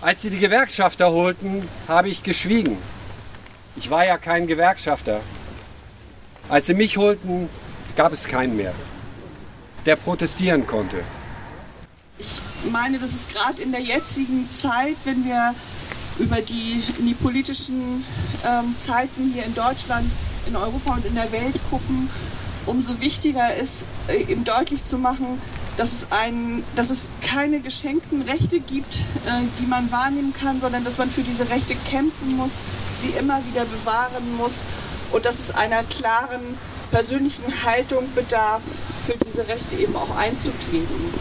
Als 0.00 0.22
sie 0.22 0.30
die 0.30 0.38
Gewerkschafter 0.38 1.12
holten, 1.12 1.68
habe 1.86 2.08
ich 2.08 2.22
geschwiegen. 2.22 2.76
Ich 3.76 3.88
war 3.88 4.04
ja 4.04 4.18
kein 4.18 4.46
Gewerkschafter. 4.46 5.20
Als 6.48 6.66
sie 6.66 6.74
mich 6.74 6.96
holten, 6.96 7.48
gab 7.96 8.12
es 8.12 8.26
keinen 8.26 8.56
mehr, 8.56 8.74
der 9.86 9.96
protestieren 9.96 10.66
konnte 10.66 10.98
meine, 12.70 12.98
dass 12.98 13.12
es 13.12 13.28
gerade 13.28 13.62
in 13.62 13.72
der 13.72 13.80
jetzigen 13.80 14.50
Zeit, 14.50 14.96
wenn 15.04 15.24
wir 15.24 15.54
über 16.18 16.40
die, 16.40 16.82
die 16.98 17.14
politischen 17.14 18.04
ähm, 18.44 18.74
Zeiten 18.78 19.32
hier 19.32 19.44
in 19.44 19.54
Deutschland, 19.54 20.10
in 20.46 20.56
Europa 20.56 20.94
und 20.94 21.06
in 21.06 21.14
der 21.14 21.32
Welt 21.32 21.58
gucken, 21.70 22.10
umso 22.66 23.00
wichtiger 23.00 23.54
ist, 23.54 23.84
äh, 24.08 24.22
eben 24.30 24.44
deutlich 24.44 24.84
zu 24.84 24.98
machen, 24.98 25.40
dass 25.76 25.92
es, 25.92 26.06
ein, 26.10 26.62
dass 26.76 26.90
es 26.90 27.08
keine 27.22 27.60
geschenkten 27.60 28.22
Rechte 28.22 28.60
gibt, 28.60 28.96
äh, 29.26 29.42
die 29.58 29.66
man 29.66 29.90
wahrnehmen 29.90 30.32
kann, 30.32 30.60
sondern 30.60 30.84
dass 30.84 30.98
man 30.98 31.10
für 31.10 31.22
diese 31.22 31.48
Rechte 31.48 31.74
kämpfen 31.90 32.36
muss, 32.36 32.56
sie 32.98 33.08
immer 33.18 33.40
wieder 33.46 33.64
bewahren 33.64 34.36
muss 34.36 34.64
und 35.12 35.24
dass 35.24 35.38
es 35.38 35.50
einer 35.50 35.82
klaren 35.84 36.58
persönlichen 36.90 37.44
Haltung 37.64 38.06
bedarf, 38.14 38.62
für 39.06 39.14
diese 39.26 39.48
Rechte 39.48 39.74
eben 39.76 39.96
auch 39.96 40.16
einzutreten. 40.16 41.12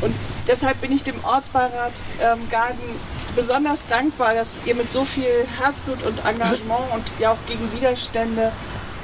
Und 0.00 0.14
deshalb 0.46 0.80
bin 0.80 0.92
ich 0.92 1.02
dem 1.02 1.22
Ortsbeirat 1.24 1.92
ähm, 2.20 2.48
Garden 2.50 3.00
besonders 3.34 3.80
dankbar, 3.88 4.34
dass 4.34 4.60
ihr 4.64 4.74
mit 4.74 4.90
so 4.90 5.04
viel 5.04 5.46
Herzblut 5.60 6.02
und 6.02 6.24
Engagement 6.24 6.92
und 6.94 7.04
ja 7.18 7.32
auch 7.32 7.46
gegen 7.46 7.72
Widerstände 7.72 8.52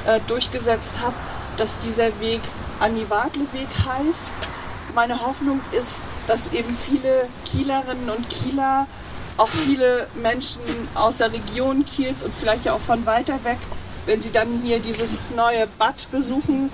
äh, 0.06 0.20
durchgesetzt 0.26 0.94
habt, 1.02 1.16
dass 1.56 1.78
dieser 1.78 2.18
Weg 2.20 2.40
Anni-Wadle-Weg 2.80 3.68
heißt. 3.86 4.30
Meine 4.94 5.20
Hoffnung 5.20 5.60
ist, 5.72 6.00
dass 6.26 6.52
eben 6.52 6.76
viele 6.76 7.28
Kielerinnen 7.44 8.10
und 8.10 8.28
Kieler, 8.28 8.86
auch 9.36 9.48
viele 9.48 10.08
Menschen 10.20 10.62
aus 10.94 11.18
der 11.18 11.32
Region 11.32 11.84
Kiels 11.84 12.22
und 12.22 12.34
vielleicht 12.34 12.68
auch 12.68 12.80
von 12.80 13.06
weiter 13.06 13.44
weg, 13.44 13.58
wenn 14.06 14.20
sie 14.20 14.32
dann 14.32 14.60
hier 14.64 14.80
dieses 14.80 15.22
neue 15.36 15.66
Bad 15.78 16.10
besuchen, 16.10 16.70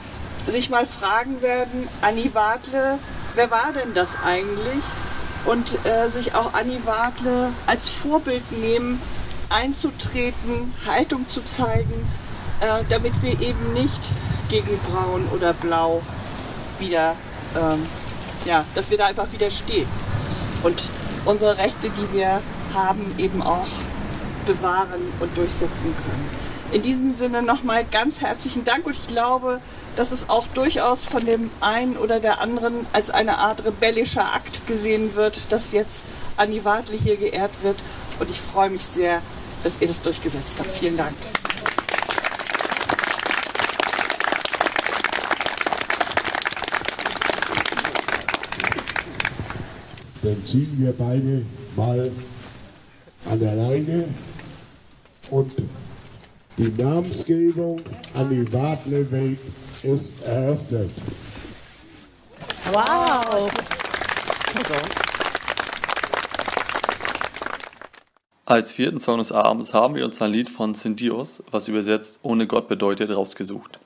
sich 0.46 0.70
mal 0.70 0.86
fragen 0.86 1.42
werden, 1.42 1.88
Anni 2.02 2.30
Wadle, 2.34 2.98
wer 3.34 3.50
war 3.50 3.72
denn 3.72 3.94
das 3.94 4.16
eigentlich? 4.24 4.84
Und 5.46 5.78
äh, 5.84 6.08
sich 6.08 6.34
auch 6.34 6.54
Anni 6.54 6.80
Wadle 6.84 7.52
als 7.66 7.88
Vorbild 7.88 8.50
nehmen, 8.52 9.00
einzutreten, 9.50 10.74
Haltung 10.86 11.28
zu 11.28 11.44
zeigen, 11.44 12.08
äh, 12.60 12.82
damit 12.88 13.20
wir 13.22 13.40
eben 13.40 13.72
nicht 13.74 14.02
gegen 14.48 14.78
Braun 14.90 15.26
oder 15.34 15.52
Blau 15.52 16.02
wieder, 16.78 17.14
ähm, 17.56 17.86
ja, 18.46 18.64
dass 18.74 18.90
wir 18.90 18.98
da 18.98 19.06
einfach 19.06 19.30
widerstehen 19.32 19.88
und 20.62 20.90
unsere 21.24 21.58
Rechte, 21.58 21.90
die 21.90 22.12
wir 22.12 22.40
haben, 22.72 23.14
eben 23.18 23.42
auch 23.42 23.68
bewahren 24.46 25.00
und 25.20 25.36
durchsetzen 25.36 25.94
können. 25.94 26.28
In 26.72 26.82
diesem 26.82 27.12
Sinne 27.12 27.42
nochmal 27.42 27.84
ganz 27.84 28.20
herzlichen 28.20 28.64
Dank 28.64 28.86
und 28.86 28.92
ich 28.92 29.06
glaube, 29.06 29.60
dass 29.96 30.12
es 30.12 30.28
auch 30.28 30.46
durchaus 30.48 31.04
von 31.04 31.24
dem 31.24 31.50
einen 31.60 31.96
oder 31.96 32.20
der 32.20 32.40
anderen 32.40 32.86
als 32.92 33.10
eine 33.10 33.38
Art 33.38 33.64
rebellischer 33.64 34.32
Akt 34.32 34.66
gesehen 34.66 35.14
wird, 35.14 35.52
dass 35.52 35.72
jetzt 35.72 36.04
Annie 36.36 36.64
Wadle 36.64 36.96
hier 36.96 37.16
geehrt 37.16 37.62
wird. 37.62 37.82
Und 38.18 38.30
ich 38.30 38.40
freue 38.40 38.70
mich 38.70 38.84
sehr, 38.84 39.20
dass 39.62 39.80
ihr 39.80 39.88
das 39.88 40.00
durchgesetzt 40.00 40.56
habt. 40.58 40.70
Vielen 40.70 40.96
Dank. 40.96 41.14
Dann 50.22 50.44
ziehen 50.44 50.74
wir 50.78 50.92
beide 50.92 51.44
mal 51.76 52.10
an 53.30 53.40
der 53.40 53.54
Leine 53.54 54.08
und 55.30 55.52
die 56.56 56.82
Namensgebung 56.82 57.80
an 58.14 58.30
die 58.30 58.50
Wadleweg 58.52 59.38
ist 59.84 60.24
eröffnet. 60.24 60.90
Wow! 62.72 63.50
Als 68.46 68.72
vierten 68.72 69.00
Song 69.00 69.18
des 69.18 69.32
Abends 69.32 69.74
haben 69.74 69.94
wir 69.94 70.04
uns 70.04 70.20
ein 70.22 70.30
Lied 70.30 70.48
von 70.50 70.74
Sindios, 70.74 71.42
was 71.50 71.68
übersetzt 71.68 72.18
ohne 72.22 72.46
Gott 72.46 72.68
bedeutet, 72.68 73.10
rausgesucht. 73.10 73.78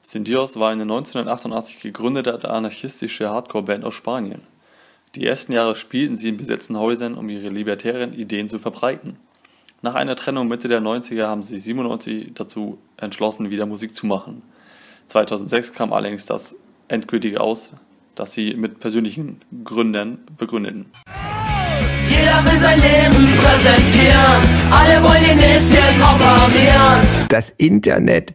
Sindios 0.00 0.58
war 0.58 0.70
eine 0.70 0.82
1988 0.82 1.80
gegründete 1.80 2.48
anarchistische 2.48 3.30
Hardcore-Band 3.30 3.84
aus 3.84 3.94
Spanien. 3.94 4.42
Die 5.14 5.24
ersten 5.26 5.52
Jahre 5.52 5.76
spielten 5.76 6.18
sie 6.18 6.28
in 6.28 6.36
besetzten 6.36 6.76
Häusern, 6.76 7.14
um 7.14 7.28
ihre 7.28 7.48
libertären 7.48 8.12
Ideen 8.12 8.48
zu 8.48 8.58
verbreiten. 8.58 9.16
Nach 9.80 9.94
einer 9.94 10.16
Trennung 10.16 10.48
Mitte 10.48 10.66
der 10.66 10.80
90er 10.80 11.26
haben 11.26 11.42
sie 11.42 11.58
97 11.58 12.32
dazu 12.34 12.78
entschlossen, 12.96 13.50
wieder 13.50 13.66
Musik 13.66 13.94
zu 13.94 14.06
machen. 14.06 14.42
2006 15.08 15.72
kam 15.72 15.92
allerdings 15.92 16.26
das 16.26 16.56
endgültige 16.88 17.40
aus, 17.40 17.74
das 18.14 18.32
sie 18.32 18.54
mit 18.54 18.80
persönlichen 18.80 19.40
Gründen 19.64 20.18
begründeten. 20.36 20.86
Jeder 22.08 22.44
will 22.44 22.60
sein 22.60 22.80
Leben 22.80 23.26
präsentieren, 23.38 24.42
alle 24.70 25.02
wollen 25.02 25.24
ihr 25.28 25.34
Näschen 25.34 26.02
operieren. 26.02 27.28
Das 27.28 27.50
Internet 27.50 28.34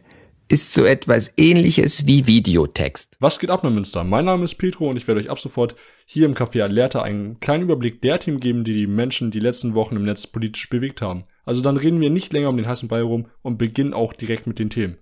ist 0.50 0.74
so 0.74 0.84
etwas 0.84 1.32
ähnliches 1.36 2.08
wie 2.08 2.26
Videotext. 2.26 3.16
Was 3.20 3.38
geht 3.38 3.50
ab, 3.50 3.62
Münster? 3.62 4.02
Mein 4.02 4.24
Name 4.24 4.42
ist 4.42 4.56
Petro 4.56 4.90
und 4.90 4.96
ich 4.96 5.06
werde 5.06 5.20
euch 5.20 5.30
ab 5.30 5.38
sofort 5.38 5.76
hier 6.06 6.26
im 6.26 6.34
Café 6.34 6.62
Alerta 6.62 7.02
einen 7.02 7.38
kleinen 7.38 7.62
Überblick 7.62 8.02
der 8.02 8.18
Themen 8.18 8.40
geben, 8.40 8.64
die 8.64 8.72
die 8.72 8.88
Menschen 8.88 9.30
die 9.30 9.38
letzten 9.38 9.76
Wochen 9.76 9.94
im 9.94 10.02
Netz 10.02 10.26
politisch 10.26 10.68
bewegt 10.68 11.02
haben. 11.02 11.22
Also 11.44 11.62
dann 11.62 11.76
reden 11.76 12.00
wir 12.00 12.10
nicht 12.10 12.32
länger 12.32 12.48
um 12.48 12.56
den 12.56 12.66
heißen 12.66 12.88
Ball 12.88 13.02
herum 13.02 13.26
und 13.42 13.58
beginnen 13.58 13.94
auch 13.94 14.12
direkt 14.12 14.48
mit 14.48 14.58
den 14.58 14.70
Themen. 14.70 14.96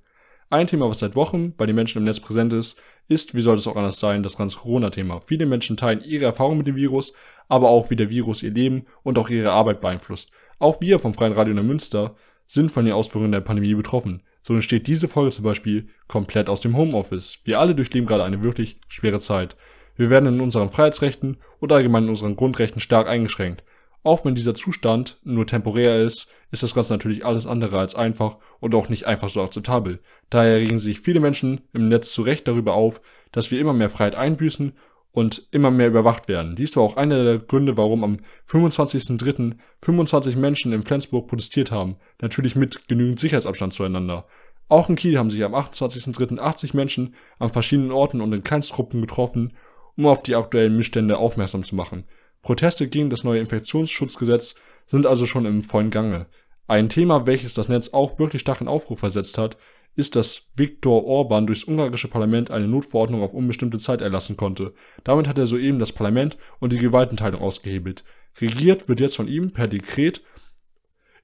Ein 0.51 0.66
Thema, 0.66 0.88
was 0.88 1.01
seit 1.01 1.14
Wochen 1.14 1.53
bei 1.53 1.66
den 1.66 1.76
Menschen 1.76 1.99
im 1.99 2.05
Netz 2.05 2.20
präsent 2.20 2.55
ist, 2.55 2.80
ist, 3.07 3.34
wie 3.34 3.42
soll 3.42 3.57
es 3.57 3.66
auch 3.66 3.76
anders 3.76 4.01
sein, 4.01 4.22
das 4.22 4.38
ganze 4.38 4.59
Corona-Thema. 4.59 5.20
Viele 5.26 5.44
Menschen 5.44 5.76
teilen 5.76 6.03
ihre 6.03 6.24
Erfahrungen 6.24 6.57
mit 6.57 6.66
dem 6.66 6.76
Virus, 6.76 7.12
aber 7.49 7.68
auch 7.68 7.90
wie 7.90 7.96
der 7.96 8.09
Virus 8.09 8.42
ihr 8.42 8.51
Leben 8.51 8.86
und 9.03 9.18
auch 9.18 9.28
ihre 9.28 9.53
Arbeit 9.53 9.82
beeinflusst. 9.82 10.30
Auch 10.59 10.80
wir 10.80 10.99
vom 11.01 11.12
Freien 11.12 11.34
Radio 11.34 11.55
Münster 11.55 12.16
sind 12.46 12.70
von 12.70 12.86
den 12.86 12.94
Auswirkungen 12.94 13.32
der 13.32 13.40
Pandemie 13.40 13.74
betroffen. 13.74 14.22
So 14.40 14.55
entsteht 14.55 14.86
diese 14.86 15.07
Folge 15.07 15.32
zum 15.32 15.44
Beispiel 15.44 15.88
komplett 16.07 16.49
aus 16.49 16.62
dem 16.62 16.76
Homeoffice. 16.76 17.40
Wir 17.44 17.61
alle 17.61 17.74
durchleben 17.74 18.07
gerade 18.07 18.24
eine 18.24 18.42
wirklich 18.42 18.80
schwere 18.88 19.20
Zeit. 19.20 19.55
Wir 19.96 20.09
werden 20.09 20.34
in 20.34 20.40
unseren 20.40 20.70
Freiheitsrechten 20.70 21.36
und 21.61 21.72
allgemein 21.72 22.05
in 22.05 22.11
unseren 22.11 22.36
Grundrechten 22.36 22.80
stark 22.80 23.07
eingeschränkt. 23.07 23.64
Auch 24.03 24.24
wenn 24.24 24.34
dieser 24.34 24.55
Zustand 24.55 25.18
nur 25.24 25.46
temporär 25.46 26.03
ist, 26.03 26.28
ist 26.51 26.62
das 26.62 26.74
Ganze 26.74 26.92
natürlich 26.92 27.24
alles 27.24 27.46
andere 27.46 27.78
als 27.78 27.94
einfach 27.94 28.38
und 28.61 28.74
auch 28.74 28.88
nicht 28.88 29.07
einfach 29.07 29.28
so 29.28 29.42
akzeptabel. 29.42 30.01
Daher 30.30 30.57
regen 30.57 30.78
sich 30.78 31.01
viele 31.01 31.20
Menschen 31.20 31.61
im 31.72 31.88
Netz 31.88 32.12
zu 32.12 32.22
Recht 32.22 32.49
darüber 32.49 32.74
auf, 32.74 33.01
dass 33.32 33.51
wir 33.51 33.61
immer 33.61 33.72
mehr 33.72 33.90
Freiheit 33.90 34.14
einbüßen 34.14 34.72
und 35.12 35.49
immer 35.51 35.70
mehr 35.70 35.88
überwacht 35.88 36.28
werden. 36.28 36.55
Dies 36.55 36.76
war 36.76 36.84
auch 36.84 36.96
einer 36.96 37.24
der 37.24 37.38
Gründe, 37.38 37.76
warum 37.76 38.05
am 38.05 38.18
25.03. 38.49 39.57
25 39.82 40.36
Menschen 40.36 40.72
in 40.72 40.82
Flensburg 40.82 41.26
protestiert 41.26 41.72
haben, 41.72 41.96
natürlich 42.20 42.57
mit 42.57 42.88
genügend 42.88 43.18
Sicherheitsabstand 43.18 43.72
zueinander. 43.72 44.26
Auch 44.68 44.88
in 44.88 44.96
Kiel 44.96 45.18
haben 45.18 45.30
sich 45.30 45.42
am 45.44 45.55
28.03. 45.55 46.38
80 46.38 46.74
Menschen 46.74 47.14
an 47.38 47.51
verschiedenen 47.51 47.90
Orten 47.90 48.20
und 48.20 48.32
in 48.32 48.44
Kleinstgruppen 48.44 49.01
getroffen, 49.01 49.55
um 49.96 50.07
auf 50.07 50.22
die 50.22 50.36
aktuellen 50.36 50.76
Missstände 50.76 51.18
aufmerksam 51.18 51.64
zu 51.64 51.74
machen. 51.74 52.05
Proteste 52.43 52.89
gegen 52.89 53.11
das 53.11 53.24
neue 53.24 53.41
Infektionsschutzgesetz 53.41 54.55
sind 54.86 55.07
also 55.07 55.26
schon 55.26 55.45
im 55.45 55.62
vollen 55.62 55.91
Gange. 55.91 56.26
Ein 56.66 56.89
Thema, 56.89 57.26
welches 57.26 57.55
das 57.55 57.68
Netz 57.68 57.89
auch 57.89 58.18
wirklich 58.18 58.43
stark 58.43 58.61
in 58.61 58.68
Aufruf 58.68 59.01
versetzt 59.01 59.39
hat, 59.39 59.57
ist, 59.97 60.14
dass 60.16 60.43
Viktor 60.55 61.05
Orban 61.05 61.47
durchs 61.47 61.64
ungarische 61.64 62.09
Parlament 62.09 62.51
eine 62.51 62.68
Notverordnung 62.68 63.22
auf 63.22 63.34
unbestimmte 63.34 63.78
Zeit 63.78 64.01
erlassen 64.01 64.36
konnte. 64.36 64.72
Damit 65.03 65.26
hat 65.26 65.39
er 65.39 65.47
soeben 65.47 65.80
das 65.80 65.93
Parlament 65.93 66.39
und 66.61 66.72
die 66.72 66.78
Gewaltenteilung 66.78 67.41
ausgehebelt. 67.41 68.05
Regiert 68.41 68.89
wird 68.89 69.01
jetzt 69.01 69.16
von 69.16 69.26
ihm 69.26 69.51
per 69.51 69.66
Dekret. 69.66 70.22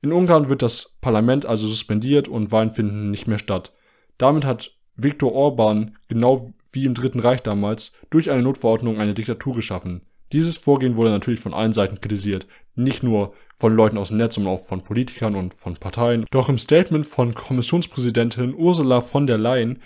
In 0.03 0.13
Ungarn 0.13 0.49
wird 0.49 0.63
das 0.63 0.97
Parlament 1.01 1.47
also 1.47 1.69
suspendiert 1.69 2.27
und 2.27 2.51
Wahlen 2.51 2.73
finden 2.73 3.11
nicht 3.11 3.29
mehr 3.29 3.39
statt. 3.39 3.73
Damit 4.19 4.45
hat 4.45 4.73
Viktor 4.97 5.33
Orban, 5.33 5.97
genau 6.09 6.53
wie 6.73 6.85
im 6.85 6.95
Dritten 6.95 7.21
Reich 7.21 7.43
damals, 7.43 7.93
durch 8.11 8.31
eine 8.31 8.43
Notverordnung 8.43 8.99
eine 8.99 9.15
Diktatur 9.15 9.55
geschaffen. 9.55 10.03
Dieses 10.35 10.59
Vorgehen 10.59 10.97
wurde 10.97 11.11
natürlich 11.11 11.39
von 11.39 11.55
allen 11.55 11.73
Seiten 11.73 12.01
kritisiert, 12.01 12.49
nicht 12.75 13.05
nur 13.05 13.35
von 13.57 13.73
Leuten 13.73 13.97
aus 13.97 14.09
dem 14.09 14.17
Netz, 14.17 14.35
sondern 14.35 14.55
auch 14.55 14.67
von 14.67 14.83
Politikern 14.83 15.37
und 15.37 15.55
von 15.55 15.77
Parteien. 15.77 16.27
Doch 16.33 16.49
im 16.49 16.59
Statement 16.59 17.07
von 17.07 17.35
Kommissionspräsidentin 17.35 18.53
Ursula 18.53 19.01
von 19.01 19.29
der 19.29 19.39
Leyen, 19.39 19.81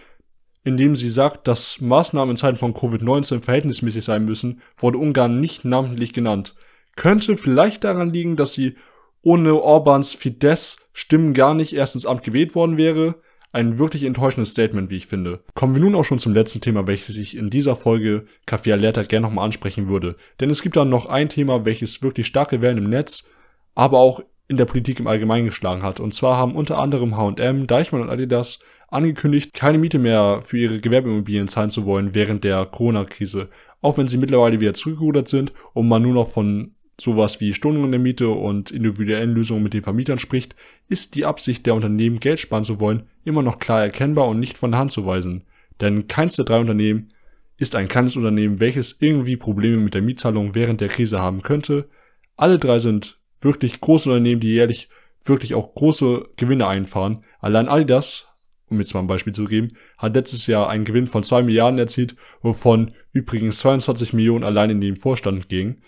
in 0.64 0.78
dem 0.78 0.96
sie 0.96 1.10
sagt, 1.10 1.48
dass 1.48 1.82
Maßnahmen 1.82 2.30
in 2.30 2.36
Zeiten 2.38 2.56
von 2.56 2.72
Covid-19 2.72 3.42
verhältnismäßig 3.42 4.06
sein 4.06 4.24
müssen, 4.24 4.62
wurde 4.78 4.96
Ungarn 4.96 5.38
nicht 5.38 5.66
namentlich 5.66 6.14
genannt. 6.14 6.54
Könnte 6.96 7.36
vielleicht 7.36 7.84
daran 7.84 8.10
liegen, 8.10 8.36
dass 8.36 8.54
sie 8.54 8.76
ohne 9.20 9.60
Orbans 9.60 10.14
Fidesz 10.14 10.78
Stimmen 10.94 11.34
gar 11.34 11.52
nicht 11.52 11.74
erst 11.74 11.94
ins 11.94 12.06
Amt 12.06 12.22
gewählt 12.22 12.54
worden 12.54 12.78
wäre, 12.78 13.16
ein 13.58 13.78
wirklich 13.78 14.04
enttäuschendes 14.04 14.52
Statement, 14.52 14.88
wie 14.88 14.96
ich 14.96 15.06
finde. 15.06 15.40
Kommen 15.54 15.74
wir 15.74 15.82
nun 15.82 15.96
auch 15.96 16.04
schon 16.04 16.20
zum 16.20 16.32
letzten 16.32 16.60
Thema, 16.60 16.86
welches 16.86 17.18
ich 17.18 17.36
in 17.36 17.50
dieser 17.50 17.74
Folge 17.74 18.26
Kaffee 18.46 18.72
Alerta 18.72 19.02
gerne 19.02 19.26
nochmal 19.26 19.44
ansprechen 19.44 19.88
würde. 19.88 20.16
Denn 20.38 20.48
es 20.48 20.62
gibt 20.62 20.76
dann 20.76 20.88
noch 20.88 21.06
ein 21.06 21.28
Thema, 21.28 21.64
welches 21.64 22.02
wirklich 22.02 22.28
starke 22.28 22.60
Wellen 22.62 22.78
im 22.78 22.88
Netz, 22.88 23.28
aber 23.74 23.98
auch 23.98 24.20
in 24.46 24.56
der 24.56 24.64
Politik 24.64 25.00
im 25.00 25.08
Allgemeinen 25.08 25.46
geschlagen 25.46 25.82
hat. 25.82 25.98
Und 25.98 26.14
zwar 26.14 26.36
haben 26.36 26.54
unter 26.54 26.78
anderem 26.78 27.16
H&M, 27.16 27.66
Deichmann 27.66 28.02
und 28.02 28.10
Adidas 28.10 28.60
angekündigt, 28.88 29.52
keine 29.52 29.78
Miete 29.78 29.98
mehr 29.98 30.40
für 30.44 30.56
ihre 30.56 30.78
Gewerbeimmobilien 30.78 31.48
zahlen 31.48 31.70
zu 31.70 31.84
wollen 31.84 32.14
während 32.14 32.44
der 32.44 32.64
Corona-Krise. 32.64 33.50
Auch 33.82 33.98
wenn 33.98 34.08
sie 34.08 34.18
mittlerweile 34.18 34.60
wieder 34.60 34.74
zurückgerudert 34.74 35.28
sind 35.28 35.52
und 35.74 35.88
man 35.88 36.02
nur 36.02 36.14
noch 36.14 36.30
von 36.30 36.76
sowas 37.00 37.40
wie 37.40 37.52
Stunden 37.52 37.84
in 37.84 37.92
der 37.92 38.00
Miete 38.00 38.28
und 38.28 38.70
individuellen 38.70 39.32
Lösungen 39.32 39.62
mit 39.62 39.74
den 39.74 39.82
Vermietern 39.82 40.18
spricht, 40.18 40.56
ist 40.88 41.14
die 41.14 41.24
Absicht 41.24 41.64
der 41.66 41.74
Unternehmen, 41.74 42.20
Geld 42.20 42.40
sparen 42.40 42.64
zu 42.64 42.80
wollen, 42.80 43.04
immer 43.24 43.42
noch 43.42 43.58
klar 43.58 43.82
erkennbar 43.82 44.26
und 44.28 44.40
nicht 44.40 44.58
von 44.58 44.72
der 44.72 44.80
Hand 44.80 44.92
zu 44.92 45.06
weisen. 45.06 45.44
Denn 45.80 46.08
keins 46.08 46.36
der 46.36 46.44
drei 46.44 46.58
Unternehmen 46.58 47.12
ist 47.56 47.76
ein 47.76 47.88
kleines 47.88 48.16
Unternehmen, 48.16 48.60
welches 48.60 48.96
irgendwie 49.00 49.36
Probleme 49.36 49.78
mit 49.78 49.94
der 49.94 50.02
Mietzahlung 50.02 50.54
während 50.54 50.80
der 50.80 50.88
Krise 50.88 51.20
haben 51.20 51.42
könnte. 51.42 51.88
Alle 52.36 52.58
drei 52.58 52.78
sind 52.78 53.18
wirklich 53.40 53.80
große 53.80 54.08
Unternehmen, 54.08 54.40
die 54.40 54.52
jährlich 54.52 54.88
wirklich 55.24 55.54
auch 55.54 55.74
große 55.74 56.30
Gewinne 56.36 56.66
einfahren. 56.66 57.24
Allein 57.40 57.68
Adidas, 57.68 58.28
um 58.68 58.78
jetzt 58.78 58.94
mal 58.94 59.00
ein 59.00 59.06
Beispiel 59.06 59.34
zu 59.34 59.44
geben, 59.44 59.68
hat 59.98 60.14
letztes 60.14 60.46
Jahr 60.46 60.68
einen 60.68 60.84
Gewinn 60.84 61.06
von 61.06 61.22
zwei 61.22 61.42
Milliarden 61.42 61.78
erzielt, 61.78 62.16
wovon 62.42 62.92
übrigens 63.12 63.58
22 63.58 64.12
Millionen 64.12 64.44
allein 64.44 64.70
in 64.70 64.80
den 64.80 64.96
Vorstand 64.96 65.48
gingen. 65.48 65.82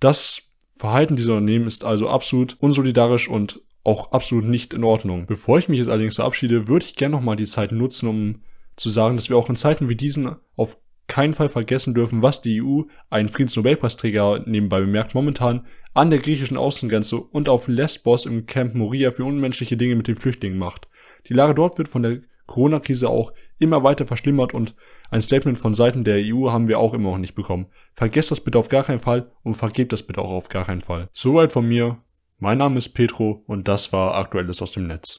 Das 0.00 0.42
Verhalten 0.76 1.16
dieser 1.16 1.34
Unternehmen 1.34 1.66
ist 1.66 1.84
also 1.84 2.08
absolut 2.08 2.56
unsolidarisch 2.60 3.28
und 3.28 3.60
auch 3.84 4.12
absolut 4.12 4.46
nicht 4.46 4.74
in 4.74 4.82
Ordnung. 4.82 5.26
Bevor 5.26 5.58
ich 5.58 5.68
mich 5.68 5.78
jetzt 5.78 5.88
allerdings 5.88 6.16
verabschiede, 6.16 6.68
würde 6.68 6.86
ich 6.86 6.96
gerne 6.96 7.14
nochmal 7.14 7.36
die 7.36 7.46
Zeit 7.46 7.70
nutzen, 7.70 8.08
um 8.08 8.40
zu 8.76 8.90
sagen, 8.90 9.16
dass 9.16 9.28
wir 9.28 9.36
auch 9.36 9.48
in 9.48 9.56
Zeiten 9.56 9.88
wie 9.88 9.94
diesen 9.94 10.34
auf 10.56 10.78
keinen 11.06 11.34
Fall 11.34 11.48
vergessen 11.48 11.94
dürfen, 11.94 12.22
was 12.22 12.40
die 12.40 12.62
EU, 12.62 12.82
ein 13.10 13.28
Friedensnobelpreisträger 13.28 14.44
nebenbei 14.46 14.80
bemerkt, 14.80 15.14
momentan 15.14 15.66
an 15.92 16.10
der 16.10 16.18
griechischen 16.18 16.56
Außengrenze 16.56 17.18
und 17.18 17.48
auf 17.48 17.68
Lesbos 17.68 18.26
im 18.26 18.46
Camp 18.46 18.74
Moria 18.74 19.12
für 19.12 19.24
unmenschliche 19.24 19.76
Dinge 19.76 19.94
mit 19.94 20.08
den 20.08 20.16
Flüchtlingen 20.16 20.58
macht. 20.58 20.88
Die 21.28 21.34
Lage 21.34 21.54
dort 21.54 21.78
wird 21.78 21.88
von 21.88 22.02
der 22.02 22.20
Corona-Krise 22.46 23.08
auch 23.08 23.32
immer 23.58 23.82
weiter 23.82 24.06
verschlimmert 24.06 24.54
und 24.54 24.74
ein 25.10 25.22
Statement 25.22 25.58
von 25.58 25.74
Seiten 25.74 26.04
der 26.04 26.16
EU 26.18 26.50
haben 26.50 26.68
wir 26.68 26.78
auch 26.78 26.94
immer 26.94 27.10
noch 27.10 27.18
nicht 27.18 27.34
bekommen. 27.34 27.66
Vergesst 27.94 28.30
das 28.30 28.40
bitte 28.40 28.58
auf 28.58 28.68
gar 28.68 28.84
keinen 28.84 29.00
Fall 29.00 29.30
und 29.42 29.54
vergebt 29.54 29.92
das 29.92 30.02
bitte 30.02 30.20
auch 30.20 30.30
auf 30.30 30.48
gar 30.48 30.64
keinen 30.64 30.82
Fall. 30.82 31.08
Soweit 31.12 31.52
von 31.52 31.66
mir. 31.66 31.98
Mein 32.38 32.58
Name 32.58 32.78
ist 32.78 32.90
Petro 32.90 33.44
und 33.46 33.68
das 33.68 33.92
war 33.92 34.16
Aktuelles 34.16 34.60
aus 34.60 34.72
dem 34.72 34.86
Netz. 34.88 35.12